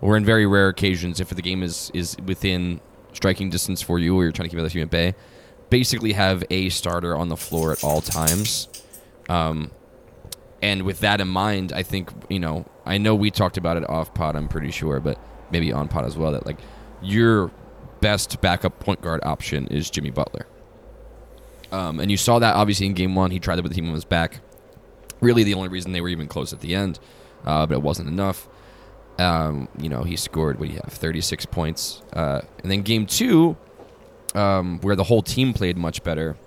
[0.01, 2.81] or in very rare occasions if the game is is within
[3.13, 5.15] striking distance for you or you're trying to keep the team at bay
[5.69, 8.67] basically have a starter on the floor at all times.
[9.29, 9.69] Um,
[10.61, 13.89] and with that in mind i think you know i know we talked about it
[13.89, 15.17] off pod i'm pretty sure but
[15.51, 16.59] maybe on pod as well that like
[17.01, 17.49] your
[18.01, 20.45] best backup point guard option is jimmy butler.
[21.71, 23.31] Um, and you saw that obviously in game one.
[23.31, 24.41] He tried to put the team on his back
[25.21, 26.99] really the only reason they were even close at the end,
[27.45, 28.47] uh, but it wasn't enough.
[29.17, 32.01] Um, you know, he scored, what do you have, 36 points.
[32.13, 33.57] Uh, and then game two,
[34.33, 36.37] um, where the whole team played much better,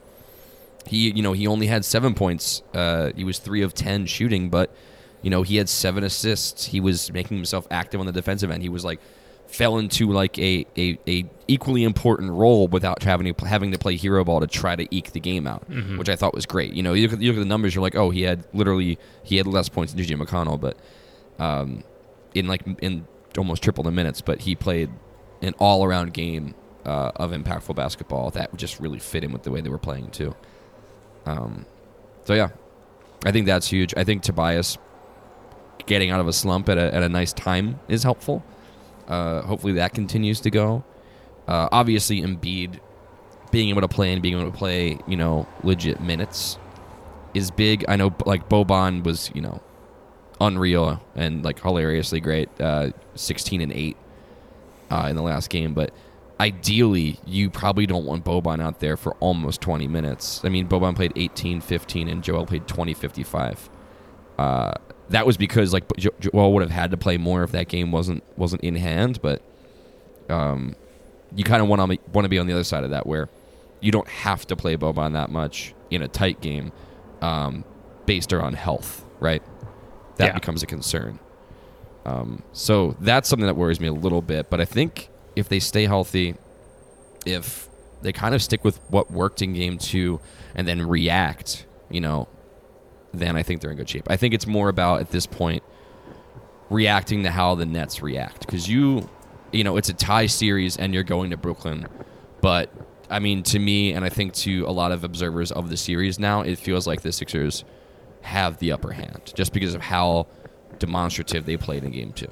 [0.86, 2.62] he, you know, he only had seven points.
[2.74, 4.74] Uh, he was three of 10 shooting, but,
[5.20, 6.66] you know, he had seven assists.
[6.66, 8.62] He was making himself active on the defensive end.
[8.62, 9.00] He was like
[9.52, 13.96] fell into like a, a, a equally important role without having to, having to play
[13.96, 15.98] hero ball to try to eke the game out, mm-hmm.
[15.98, 16.72] which I thought was great.
[16.72, 18.44] You know, you look, at, you look, at, the numbers, you're like, oh, he had
[18.54, 20.76] literally he had less points than JJ McConnell, but
[21.38, 21.84] um,
[22.34, 24.90] in like in almost triple the minutes, but he played
[25.42, 26.54] an all around game
[26.86, 30.10] uh, of impactful basketball that just really fit in with the way they were playing
[30.10, 30.34] too.
[31.26, 31.66] Um,
[32.24, 32.48] so yeah,
[33.24, 33.92] I think that's huge.
[33.98, 34.78] I think Tobias
[35.84, 38.42] getting out of a slump at a, at a nice time is helpful.
[39.08, 40.84] Uh, hopefully that continues to go.
[41.48, 42.80] Uh, obviously, Embiid
[43.50, 46.58] being able to play and being able to play, you know, legit minutes
[47.34, 47.84] is big.
[47.88, 49.60] I know, like Boban was, you know,
[50.40, 53.96] unreal and like hilariously great, uh, sixteen and eight
[54.90, 55.74] uh, in the last game.
[55.74, 55.92] But
[56.40, 60.40] ideally, you probably don't want Boban out there for almost twenty minutes.
[60.44, 63.70] I mean, Boban played 18, 15, and Joel played 20, 55.
[64.38, 64.72] Uh,
[65.10, 68.22] that was because like Joel would have had to play more if that game wasn't
[68.36, 69.20] wasn't in hand.
[69.22, 69.42] But
[70.28, 70.74] um,
[71.34, 73.28] you kind of want to want to be on the other side of that where
[73.80, 76.72] you don't have to play Boban that much in a tight game,
[77.20, 77.64] um,
[78.06, 79.42] based around health, right?
[80.16, 80.34] That yeah.
[80.34, 81.18] becomes a concern.
[82.04, 84.50] Um, so that's something that worries me a little bit.
[84.50, 86.36] But I think if they stay healthy,
[87.26, 87.68] if
[88.02, 90.20] they kind of stick with what worked in game two
[90.54, 92.28] and then react, you know,
[93.12, 94.10] then I think they're in good shape.
[94.10, 95.62] I think it's more about at this point
[96.70, 99.08] reacting to how the Nets react because you,
[99.52, 101.86] you know, it's a tie series and you're going to Brooklyn,
[102.40, 102.70] but
[103.10, 106.18] I mean, to me, and I think to a lot of observers of the series
[106.18, 107.62] now, it feels like the Sixers
[108.22, 110.26] have the upper hand just because of how
[110.78, 112.28] demonstrative they played in Game Two.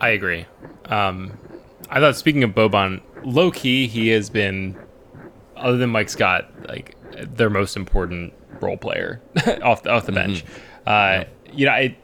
[0.00, 0.44] I agree.
[0.86, 1.38] Um,
[1.88, 4.76] I thought speaking of Boban, low key, he has been,
[5.56, 9.20] other than Mike Scott, like their most important role player
[9.62, 10.44] off the, off the bench.
[10.44, 10.88] Mm-hmm.
[10.88, 11.24] Uh, yeah.
[11.52, 11.96] You know, I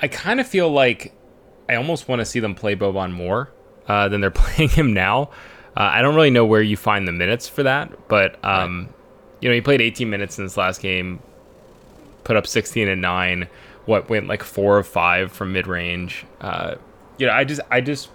[0.00, 1.14] I kind of feel like
[1.68, 3.50] I almost want to see them play Boban more
[3.88, 5.30] uh, than they're playing him now.
[5.76, 8.94] Uh, I don't really know where you find the minutes for that, but um, right.
[9.40, 11.20] you know, he played 18 minutes in this last game,
[12.22, 13.48] put up 16 and nine.
[13.86, 16.24] What went like four of five from mid range.
[16.40, 16.76] Uh,
[17.18, 18.08] you know, I just I just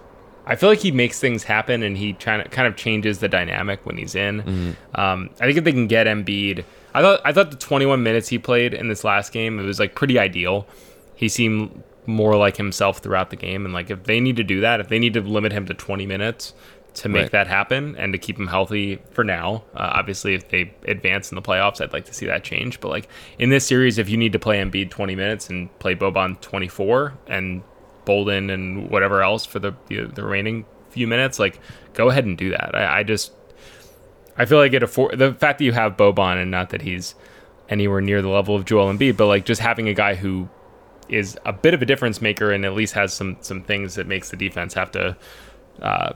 [0.50, 3.28] I feel like he makes things happen and he kind of kind of changes the
[3.28, 4.42] dynamic when he's in.
[4.42, 5.00] Mm-hmm.
[5.00, 8.28] Um, I think if they can get Embiid, I thought I thought the 21 minutes
[8.28, 10.66] he played in this last game it was like pretty ideal.
[11.14, 14.60] He seemed more like himself throughout the game, and like if they need to do
[14.62, 16.52] that, if they need to limit him to 20 minutes
[16.94, 17.30] to make right.
[17.30, 19.62] that happen and to keep him healthy for now.
[19.74, 22.80] Uh, obviously, if they advance in the playoffs, I'd like to see that change.
[22.80, 23.08] But like
[23.38, 27.16] in this series, if you need to play Embiid 20 minutes and play Boban 24
[27.28, 27.62] and
[28.04, 31.60] Bolden and whatever else for the, the, the remaining few minutes, like
[31.94, 32.74] go ahead and do that.
[32.74, 33.32] I, I just
[34.36, 37.14] I feel like it afford the fact that you have Boban and not that he's
[37.68, 40.48] anywhere near the level of Joel Embiid, but like just having a guy who
[41.08, 44.06] is a bit of a difference maker and at least has some some things that
[44.06, 45.16] makes the defense have to
[45.82, 46.12] uh,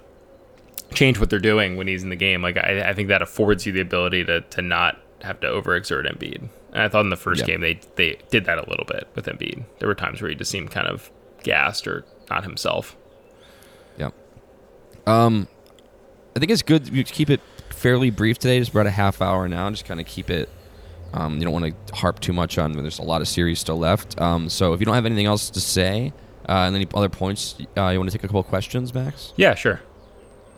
[0.94, 2.42] change what they're doing when he's in the game.
[2.42, 6.10] Like I, I, think that affords you the ability to to not have to overexert
[6.10, 6.48] Embiid.
[6.72, 7.46] And I thought in the first yeah.
[7.46, 9.64] game they they did that a little bit with Embiid.
[9.78, 11.10] There were times where he just seemed kind of
[11.44, 12.96] gassed or not himself.
[13.96, 14.10] Yeah.
[15.06, 15.46] Um,
[16.34, 18.58] I think it's good to keep it fairly brief today.
[18.58, 19.70] Just about a half hour now.
[19.70, 20.48] Just kind of keep it.
[21.12, 22.72] Um, you don't want to harp too much on.
[22.72, 24.20] There's a lot of series still left.
[24.20, 26.12] Um, so if you don't have anything else to say,
[26.48, 29.32] uh, and any other points, uh, you want to take a couple of questions, Max?
[29.36, 29.80] Yeah, sure.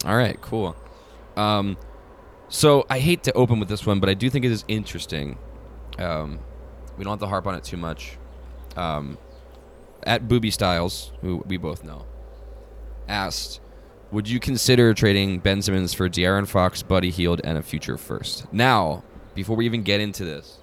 [0.07, 0.75] All right, cool.
[1.37, 1.77] Um,
[2.49, 5.37] so I hate to open with this one, but I do think it is interesting.
[5.99, 6.39] Um,
[6.97, 8.17] we don't have to harp on it too much.
[8.77, 9.19] Um,
[10.05, 12.05] at Booby Styles, who we both know,
[13.09, 13.61] asked,
[14.13, 18.53] "Would you consider trading Ben Simmons for De'Aaron Fox, Buddy Hield, and a future first?
[18.53, 19.03] Now,
[19.35, 20.59] before we even get into this,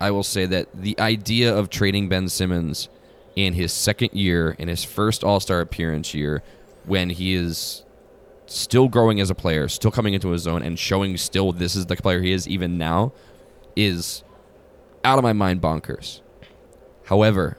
[0.00, 2.88] I will say that the idea of trading Ben Simmons
[3.34, 6.42] in his second year, in his first All Star appearance year,
[6.84, 7.84] when he is
[8.46, 11.86] still growing as a player, still coming into his own, and showing still this is
[11.86, 13.12] the player he is even now,
[13.76, 14.24] is
[15.04, 16.20] out of my mind bonkers.
[17.04, 17.58] However,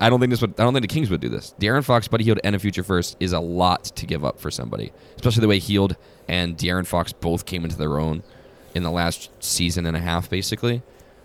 [0.00, 0.52] I don't think this would.
[0.58, 1.54] I don't think the Kings would do this.
[1.58, 4.50] De'Aaron Fox, Buddy Hield, and a future first is a lot to give up for
[4.50, 5.96] somebody, especially the way Hield
[6.28, 8.22] and De'Aaron Fox both came into their own
[8.74, 10.82] in the last season and a half, basically.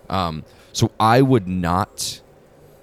[0.10, 2.22] Um, so I would not,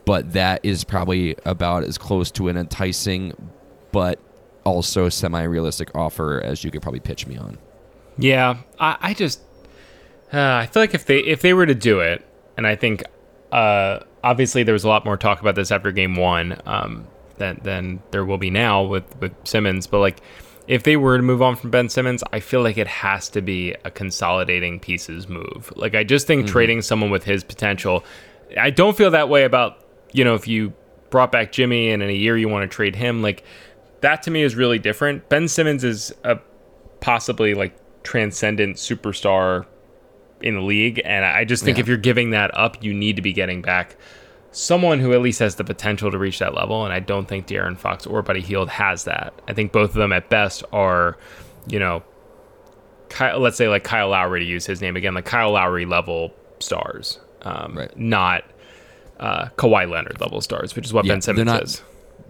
[0.04, 3.50] but that is probably about as close to an enticing,
[3.92, 4.18] but
[4.64, 7.56] also semi-realistic offer as you could probably pitch me on.
[8.18, 9.40] Yeah, I, I just
[10.32, 13.04] uh, I feel like if they if they were to do it, and I think
[13.52, 17.60] uh, obviously there was a lot more talk about this after game one um, than
[17.62, 20.20] than there will be now with with Simmons, but like
[20.66, 23.40] if they were to move on from Ben Simmons, I feel like it has to
[23.40, 25.72] be a consolidating pieces move.
[25.76, 26.52] Like I just think mm-hmm.
[26.52, 28.04] trading someone with his potential,
[28.58, 30.72] I don't feel that way about you know if you
[31.10, 33.42] brought back Jimmy and in a year you want to trade him like
[34.00, 35.28] that to me is really different.
[35.28, 36.38] Ben Simmons is a
[37.00, 39.66] possibly like transcendent superstar
[40.40, 41.82] in the league, and I just think yeah.
[41.82, 43.96] if you're giving that up, you need to be getting back
[44.52, 46.84] someone who at least has the potential to reach that level.
[46.84, 49.34] And I don't think De'Aaron Fox or Buddy Hield has that.
[49.46, 51.16] I think both of them at best are,
[51.66, 52.02] you know,
[53.08, 56.34] Kyle, let's say like Kyle Lowry to use his name again, like Kyle Lowry level
[56.60, 57.98] stars, um, right.
[57.98, 58.44] not
[59.18, 61.82] uh, Kawhi Leonard level stars, which is what yeah, Ben Simmons not, is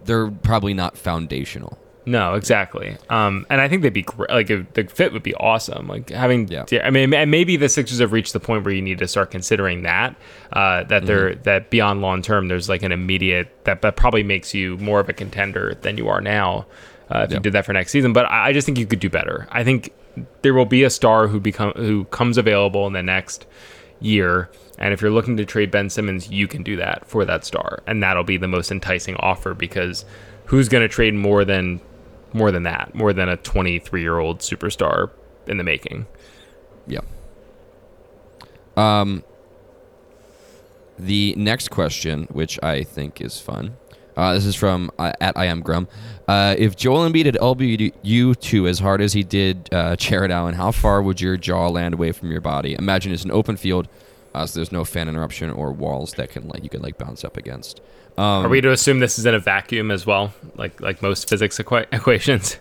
[0.05, 1.77] they're probably not foundational.
[2.09, 2.97] No, exactly.
[3.09, 4.31] Um, and I think they'd be great.
[4.31, 5.87] Like the fit would be awesome.
[5.87, 6.65] Like having, yeah.
[6.83, 9.29] I mean, and maybe the Sixers have reached the point where you need to start
[9.29, 10.15] considering that.
[10.51, 11.43] Uh, that they're mm-hmm.
[11.43, 15.07] that beyond long term, there's like an immediate that that probably makes you more of
[15.07, 16.65] a contender than you are now.
[17.11, 17.37] Uh, if yeah.
[17.37, 19.47] you did that for next season, but I, I just think you could do better.
[19.51, 19.93] I think
[20.41, 23.45] there will be a star who become who comes available in the next
[23.99, 24.49] year.
[24.79, 27.83] And if you're looking to trade Ben Simmons, you can do that for that star,
[27.85, 30.05] and that'll be the most enticing offer because
[30.45, 31.79] who's going to trade more than
[32.33, 35.11] more than that, more than a 23 year old superstar
[35.47, 36.07] in the making?
[36.87, 37.01] Yeah.
[38.75, 39.23] Um.
[40.97, 43.77] The next question, which I think is fun,
[44.19, 45.87] uh, this is from uh, at I am Grum.
[46.27, 50.29] Uh, if Joel Embiid had elbowed you two as hard as he did uh, Jarrett
[50.29, 52.75] Allen, how far would your jaw land away from your body?
[52.77, 53.87] Imagine it's an open field,
[54.33, 57.23] uh, so there's no fan interruption or walls that can like you can like bounce
[57.23, 57.81] up against.
[58.17, 61.29] Um, Are we to assume this is in a vacuum as well, like like most
[61.29, 62.59] physics equa- equations?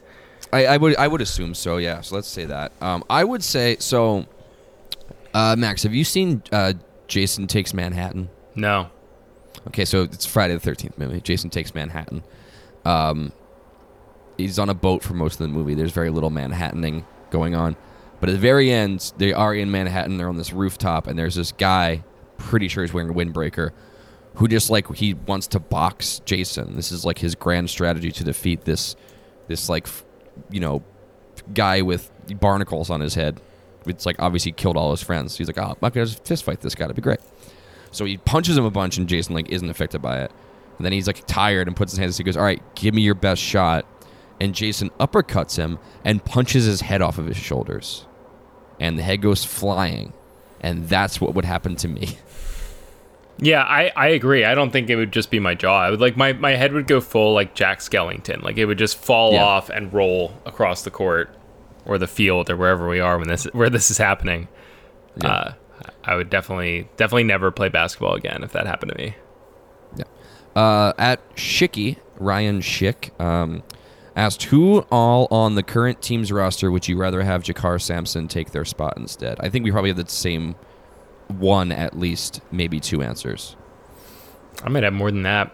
[0.53, 1.77] I, I, would I would assume so.
[1.77, 2.01] Yeah.
[2.01, 2.73] So let's say that.
[2.81, 4.27] Um, I would say so.
[5.35, 6.73] Uh, Max, have you seen uh,
[7.07, 8.31] Jason Takes Manhattan?
[8.55, 8.89] No.
[9.67, 11.21] Okay, so it's Friday the Thirteenth movie.
[11.21, 12.23] Jason takes Manhattan.
[12.85, 13.33] Um,
[14.39, 15.75] he's on a boat for most of the movie.
[15.75, 17.77] There's very little Manhattaning going on,
[18.21, 20.17] but at the very end, they are in Manhattan.
[20.17, 22.05] They're on this rooftop, and there's this guy.
[22.37, 23.71] Pretty sure he's wearing a windbreaker,
[24.35, 26.77] who just like he wants to box Jason.
[26.77, 28.95] This is like his grand strategy to defeat this,
[29.49, 29.89] this like,
[30.51, 30.83] you know,
[31.53, 33.41] guy with barnacles on his head.
[33.87, 35.37] It's like obviously killed all his friends.
[35.37, 36.85] He's like, oh, I'm gonna fist fight this guy.
[36.85, 37.21] It'd be great.
[37.91, 40.33] So he punches him a bunch, and Jason like isn't affected by it.
[40.77, 42.17] And then he's like tired and puts his hands.
[42.17, 43.85] He goes, "All right, give me your best shot."
[44.41, 48.07] And Jason uppercuts him and punches his head off of his shoulders,
[48.79, 50.13] and the head goes flying.
[50.61, 52.19] And that's what would happen to me.
[53.41, 54.45] Yeah, I, I agree.
[54.45, 55.81] I don't think it would just be my jaw.
[55.81, 58.43] I would like my, my head would go full like Jack Skellington.
[58.43, 59.45] Like it would just fall yeah.
[59.45, 61.33] off and roll across the court
[61.87, 64.49] or the field or wherever we are when this where this is happening.
[65.23, 65.29] Yeah.
[65.29, 65.53] Uh,
[66.05, 69.15] I would definitely definitely never play basketball again if that happened to me.
[69.97, 70.61] Yeah.
[70.61, 73.63] Uh, at Shicky Ryan Schick um,
[74.19, 78.51] asked, "Who all on the current team's roster would you rather have JaKarr Sampson take
[78.51, 80.57] their spot instead?" I think we probably have the same
[81.29, 83.57] one at least, maybe two answers.
[84.63, 85.53] I might have more than that.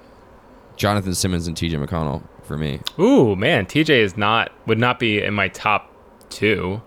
[0.77, 1.77] Jonathan Simmons and T.J.
[1.77, 2.81] McConnell for me.
[2.99, 4.01] Ooh man, T.J.
[4.01, 5.93] is not would not be in my top
[6.31, 6.83] two.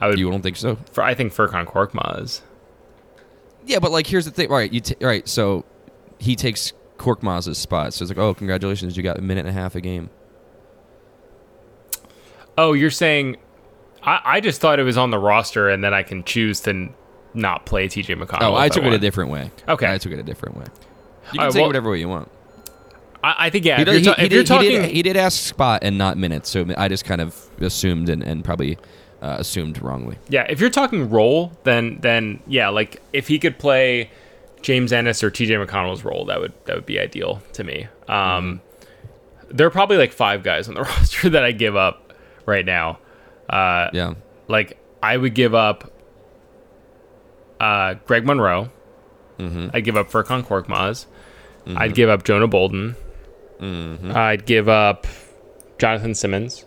[0.00, 0.18] I would.
[0.18, 0.76] You don't think so?
[0.92, 2.42] For I think Furkan Korkmaz is.
[3.66, 4.50] Yeah, but like here's the thing.
[4.50, 5.26] Right, you t- right.
[5.28, 5.64] So
[6.18, 7.94] he takes Korkmaz's spot.
[7.94, 10.10] So it's like, oh, congratulations, you got a minute and a half a game.
[12.56, 13.36] Oh, you're saying
[14.02, 16.88] I, I just thought it was on the roster, and then I can choose to
[17.32, 18.42] not play TJ McConnell.
[18.42, 19.50] Oh, I took it a different way.
[19.68, 20.66] Okay, I took it a different way.
[21.32, 22.30] You can uh, take well, whatever way you want.
[23.22, 23.76] I, I think yeah.
[23.76, 25.96] He, if, you're, ta- he, if you're talking, he did, he did, ask spot and
[25.96, 28.76] not minutes, so I just kind of assumed and, and probably
[29.22, 30.18] uh, assumed wrongly.
[30.28, 34.10] Yeah, if you're talking role, then then yeah, like if he could play
[34.60, 37.88] James Ennis or TJ McConnell's role, that would that would be ideal to me.
[38.06, 38.60] Um,
[39.48, 42.03] There are probably like five guys on the roster that I give up
[42.46, 42.98] right now.
[43.48, 44.14] Uh, Yeah.
[44.48, 45.90] Like I would give up
[47.60, 48.70] uh, Greg Monroe.
[49.38, 49.68] Mm-hmm.
[49.74, 51.06] I'd give up Furkan Korkmaz.
[51.66, 52.94] I'd give up Jonah Bolden.
[53.58, 54.12] Mm-hmm.
[54.14, 55.06] I'd give up
[55.78, 56.66] Jonathan Simmons.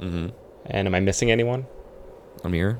[0.00, 0.28] Mm-hmm.
[0.66, 1.66] And am I missing anyone?
[2.42, 2.78] Amir.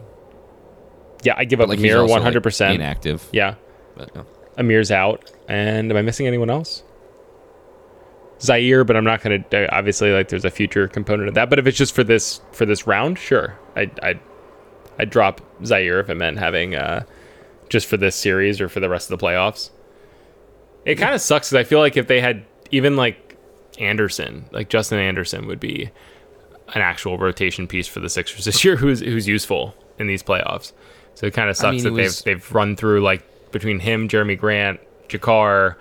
[1.22, 2.74] Yeah, I give up like, Amir also, hundred percent.
[2.76, 3.28] inactive.
[3.30, 3.57] Yeah,
[3.97, 4.22] But, yeah.
[4.57, 5.30] Amir's out.
[5.49, 6.82] And am I missing anyone else?
[8.41, 9.74] Zhaire, but I'm not going to.
[9.74, 11.51] Obviously, like there's a future component of that.
[11.51, 14.20] But if it's just for this for this round, sure, I I
[14.99, 17.05] I drop Zhaire if it meant having uh
[17.68, 19.70] just for this series or for the rest of the playoffs.
[20.84, 23.36] It kind of sucks because I feel like if they had even like
[23.78, 25.91] Anderson, like Justin Anderson, would be
[26.74, 30.72] an actual rotation piece for the Sixers this year, who's who's useful in these playoffs.
[31.14, 33.22] So it kind of sucks mean, that it they've they've run through like
[33.53, 35.76] between him, Jerami Grant, JaKarr,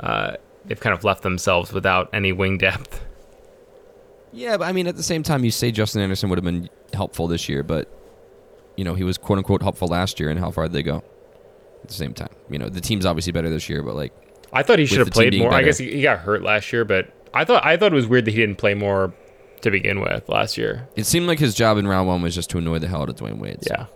[0.00, 0.36] uh,
[0.68, 3.04] they've kind of left themselves without any wing depth.
[4.32, 6.68] Yeah, but I mean, at the same time, you say Justin Anderson would have been
[6.92, 7.90] helpful this year, but
[8.76, 11.02] you know he was quote unquote helpful last year, and how far did they go?
[11.82, 14.12] At the same time, you know the team's obviously better this year, but like
[14.52, 15.52] I thought he should have played more.
[15.52, 18.06] I guess he, he got hurt last year, but I thought I thought it was
[18.06, 19.14] weird that he didn't play more
[19.62, 20.88] to begin with last year.
[20.94, 23.08] it seemed like his job in round one was just to annoy the hell out
[23.08, 23.58] of Dwyane Wade.
[23.64, 23.88] so.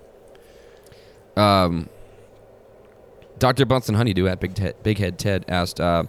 [1.37, 1.65] Yeah.
[1.65, 1.89] Um,
[3.39, 3.65] Dr.
[3.65, 6.05] Bunsen Honeydew at Big, Ted, Big Head Ted asked, uh,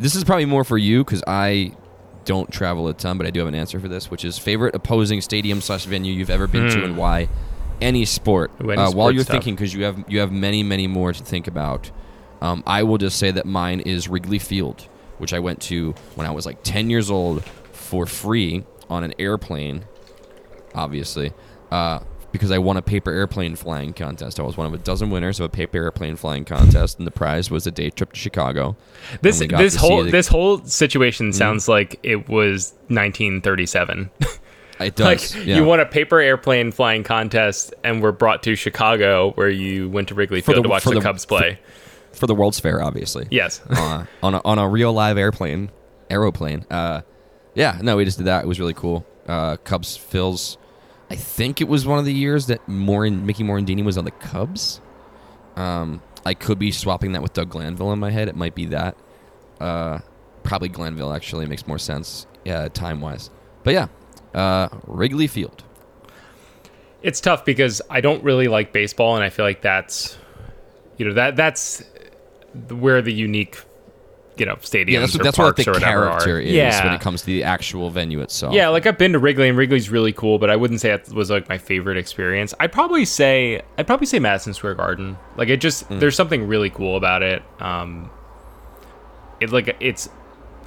[0.00, 1.72] this is probably more for you because I
[2.24, 4.74] don't travel a ton, but I do have an answer for this, which is favorite
[4.74, 7.28] opposing stadium slash venue you've ever been to and why?
[7.80, 8.50] Any sport.
[8.62, 9.34] Ooh, any uh, while you're stuff.
[9.34, 11.90] thinking, because you have you have many many more to think about.
[12.42, 14.88] Um, I will just say that mine is Wrigley Field,
[15.18, 19.12] which I went to when I was like 10 years old for free on an
[19.18, 19.84] airplane
[20.74, 21.32] obviously,
[21.70, 22.00] uh,
[22.32, 24.38] because I won a paper airplane flying contest.
[24.38, 27.10] I was one of a dozen winners of a paper airplane flying contest, and the
[27.10, 28.76] prize was a day trip to Chicago.
[29.22, 30.10] This And we got this whole the- Mm-hmm.
[30.12, 34.10] this whole situation sounds like it was 1937.
[34.80, 35.36] It like does.
[35.36, 35.56] yeah.
[35.56, 40.08] you won a paper airplane flying contest and were brought to Chicago, where you went
[40.08, 41.58] to Wrigley Field the- to watch the, the- Cubs play.
[42.14, 43.28] for the World's Fair, obviously.
[43.30, 43.60] yes.
[43.70, 45.70] uh, on a, on a real live airplane,
[46.08, 46.64] aeroplane.
[46.70, 47.02] Uh,
[47.54, 48.44] yeah, no, we just did that.
[48.44, 49.04] It was really cool.
[49.28, 50.56] Uh, Cubs Phils.
[51.10, 54.12] I think it was one of the years that Morin, Mickey Morandini was on the
[54.12, 54.80] Cubs.
[55.56, 58.28] Um, I could be swapping that with Doug Glanville in my head.
[58.28, 58.96] It might be that.
[59.58, 59.98] Uh,
[60.44, 63.30] probably Glanville actually makes more sense, yeah, time wise.
[63.64, 63.88] But yeah,
[64.34, 65.64] uh, Wrigley Field.
[67.02, 70.16] it's tough because I don't really like baseball, and I feel like that's,
[70.96, 71.82] you know, that that's
[72.68, 73.58] where the unique,
[74.40, 76.40] you know, stadiums Yeah, that's, or that's what the or whatever character are.
[76.40, 76.84] is yeah.
[76.84, 78.52] when it comes to the actual venue itself.
[78.54, 81.12] Yeah, like I've been to Wrigley, and Wrigley's really cool, but I wouldn't say that
[81.12, 82.52] was like my favorite experience.
[82.58, 85.16] I'd probably say I'd probably say Madison Square Garden.
[85.36, 86.00] Like it just Mm.
[86.00, 87.42] there's something really cool about it.
[87.60, 88.10] Um,
[89.40, 90.08] it like it's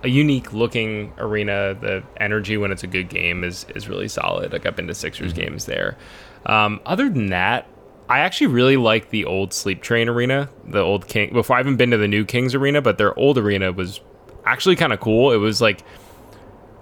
[0.04, 1.76] a unique looking arena.
[1.80, 4.52] The energy when it's a good game is is really solid.
[4.54, 5.42] Like I've been to Sixers Mm-hmm.
[5.42, 5.98] games there.
[6.46, 7.68] Um, other than that,
[8.10, 11.34] I actually really like the old Sleep Train arena, the old King.
[11.34, 14.02] Before I haven't been to the new Kings arena, but their old arena was
[14.46, 15.32] actually kind of cool.
[15.32, 15.82] It was like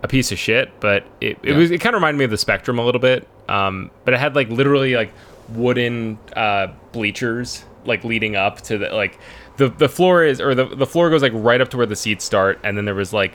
[0.04, 1.58] a piece of shit, but it, it Yeah.
[1.58, 3.28] was it kind of reminded me of the Spectrum a little bit.
[3.48, 5.14] Um, but it had like literally like
[5.50, 9.20] wooden uh, bleachers like leading up to the like
[9.58, 11.96] the the floor is or the the floor goes like right up to where the
[11.96, 13.34] seats start, and then there was like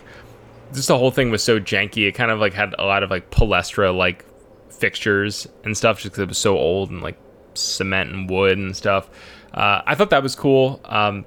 [0.74, 2.09] just the whole thing was so janky.
[2.09, 4.24] It kind of like had a lot of like palestra like
[4.70, 7.16] fixtures and stuff just because it was so old and like
[7.57, 9.09] cement and wood and stuff.
[9.55, 10.81] Uh, I thought that was cool.
[10.85, 11.25] Um,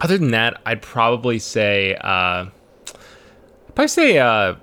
[0.00, 4.54] other than that, I'd probably say uh, I'd probably say uh,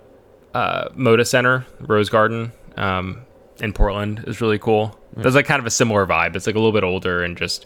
[0.53, 3.21] uh, Moda Center, Rose Garden um,
[3.59, 4.97] in Portland is really cool.
[5.15, 6.35] There's like kind of a similar vibe.
[6.35, 7.65] It's like a little bit older and just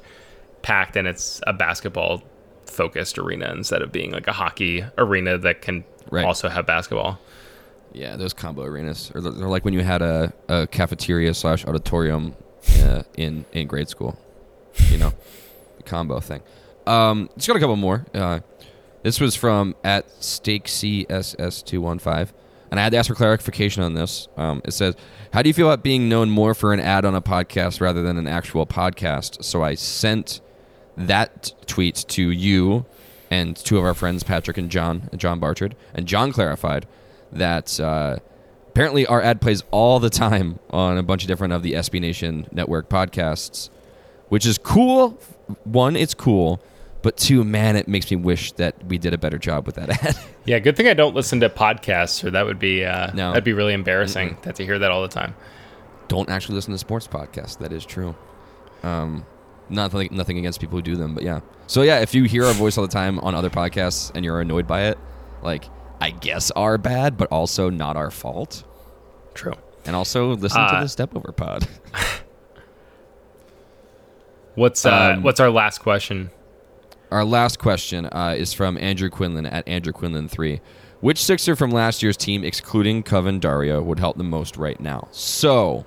[0.62, 2.24] packed, and it's a basketball
[2.66, 6.26] focused arena instead of being like a hockey arena that can Right.
[6.26, 7.18] also have basketball.
[7.94, 11.66] Yeah, those combo arenas, or they're they're like when you had a, a cafeteria slash
[11.66, 12.36] auditorium
[12.82, 14.18] uh, in in grade school.
[14.90, 15.14] You know,
[15.78, 16.42] the combo thing.
[16.86, 18.06] Um, just got a couple more.
[18.14, 18.40] Uh,
[19.04, 22.34] this was from at Stake CSS two one five,
[22.72, 24.28] and I had to ask for clarification on this.
[24.38, 24.96] Um, it says,
[25.34, 28.02] "How do you feel about being known more for an ad on a podcast rather
[28.02, 30.42] than an actual podcast?" So I sent
[30.96, 32.86] that tweet to you
[33.32, 36.86] and two of our friends, Patrick and John, John Barchard, and John clarified
[37.32, 38.18] that uh,
[38.74, 42.02] apparently our ad plays all the time on a bunch of different of the SB
[42.02, 43.70] Nation network podcasts,
[44.30, 45.12] which is cool.
[45.64, 46.60] One, it's cool,
[47.04, 49.90] but two, man, it makes me wish that we did a better job with that
[50.04, 50.18] ad.
[50.46, 53.30] Yeah, good thing I don't listen to podcasts, or that would be uh, No.
[53.30, 54.38] that'd be really embarrassing.
[54.42, 55.36] to hear that all the time.
[56.08, 57.58] Don't actually listen to sports podcasts.
[57.60, 58.16] That is true.
[58.82, 59.26] Um,
[59.70, 61.40] Nothing, nothing against people who do them, but yeah.
[61.68, 64.42] So yeah, if you hear our voice all the time on other podcasts and you're
[64.42, 64.98] annoyed by it,
[65.42, 65.64] like
[66.02, 68.64] I guess are bad, but also not our fault.
[69.34, 69.54] True.
[69.86, 71.68] And also listen Uh, to the Step Over Pod.
[74.56, 76.30] What's uh, Um, what's our last question?
[77.12, 80.62] Our last question uh, is from Andrew Quinlan at Andrew Quinlan three.
[81.02, 85.10] Which Sixer from last year's team, excluding Coven Dario, would help the most right now?
[85.12, 85.86] So,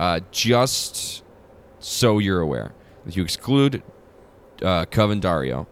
[0.00, 1.22] uh, just
[1.78, 2.72] so you're aware,
[3.06, 3.80] if you exclude
[4.60, 5.68] uh, Coven Dario,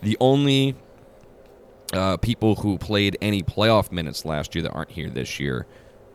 [0.00, 0.74] the only
[1.92, 5.66] uh, people who played any playoff minutes last year that aren't here this year,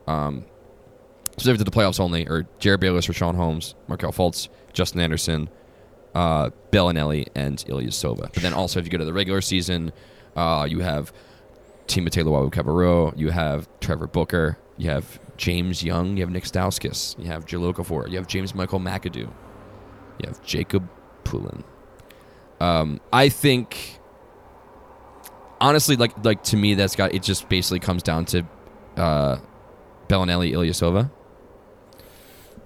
[0.08, 0.46] um,
[1.32, 5.50] specific to the playoffs only, or Jerryd Bayless, Richaun Holmes, Markelle Fultz, Justin Anderson,
[6.14, 8.34] uh, Belinelli, and Ilyasova.
[8.34, 9.92] But then also, if you go to the regular season,
[10.36, 11.12] uh, you have
[11.88, 17.26] Timothé Luwawu-Cabarrot, you have Trevor Booker, you have James Young, you have Nick Stauskas, you
[17.26, 19.32] have Jahlil Okafor, you have James Michael McAdoo,
[20.20, 20.88] you have Jacob
[21.24, 21.64] Pullen.
[22.60, 24.00] Um, I think,
[25.64, 27.24] honestly, like like to me, that's got it.
[27.24, 28.46] Just basically comes down to
[28.98, 29.38] uh,
[30.08, 31.10] Belinelli, Ilyasova.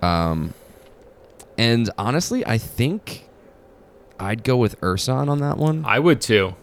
[0.06, 0.54] Um,
[1.58, 3.28] and honestly, I think
[4.20, 5.86] I'd go with Ersan on that one.
[5.86, 6.56] I would too.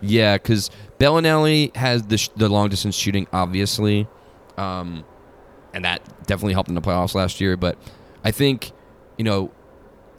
[0.00, 4.08] Yeah, because Belinelli has the, sh- the long distance shooting, obviously,
[4.56, 5.04] um,
[5.74, 7.56] and that definitely helped in the playoffs last year.
[7.56, 7.76] But
[8.24, 8.72] I think,
[9.18, 9.50] you know,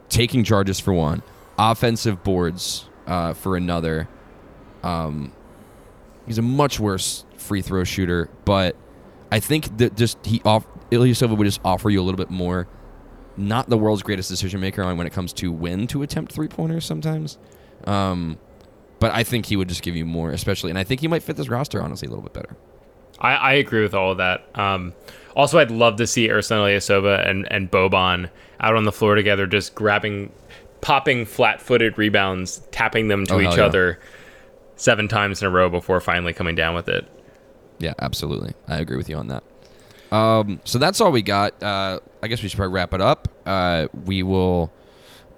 [0.08, 1.22] taking charges for one,
[1.58, 4.08] offensive boards uh, for another.
[4.84, 5.32] Um,
[6.26, 8.76] he's a much worse free throw shooter, but
[9.30, 12.68] I think that just he off Ilyasova would just offer you a little bit more.
[13.36, 16.48] Not the world's greatest decision maker on when it comes to when to attempt three
[16.48, 17.38] pointers sometimes.
[17.84, 18.38] Um,
[18.98, 21.22] but I think he would just give you more, especially, and I think he might
[21.22, 22.56] fit this roster honestly a little bit better.
[23.18, 24.44] I, I agree with all of that.
[24.54, 24.92] Um,
[25.34, 28.28] also, I'd love to see Ersan Ilyasova and, and Boban
[28.60, 30.30] out on the floor together, just grabbing,
[30.82, 33.64] popping flat-footed rebounds, tapping them to Oh, each yeah.
[33.64, 33.98] other
[34.82, 37.06] seven times in a row before finally coming down with it.
[37.78, 38.54] Yeah, absolutely.
[38.66, 39.44] I agree with you on that.
[40.10, 41.62] Um, so that's all we got.
[41.62, 43.28] Uh, I guess we should probably wrap it up.
[43.46, 44.72] Uh, we will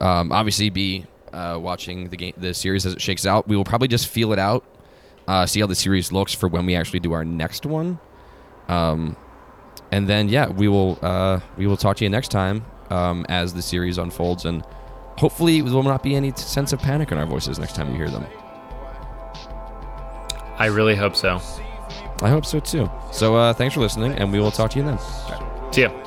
[0.00, 3.46] um, obviously be uh, watching the game, the series as it shakes out.
[3.46, 4.64] We will probably just feel it out,
[5.28, 7.98] uh, see how the series looks for when we actually do our next one.
[8.68, 9.14] Um,
[9.92, 13.52] and then yeah, we will uh, we will talk to you next time um, as
[13.52, 14.64] the series unfolds, and
[15.18, 17.96] hopefully there will not be any sense of panic in our voices next time you
[17.96, 18.26] hear them.
[20.58, 21.40] I really hope so.
[22.22, 22.90] I hope so too.
[23.12, 24.98] So uh, thanks for listening, and we will talk to you then.
[25.72, 26.03] See ya.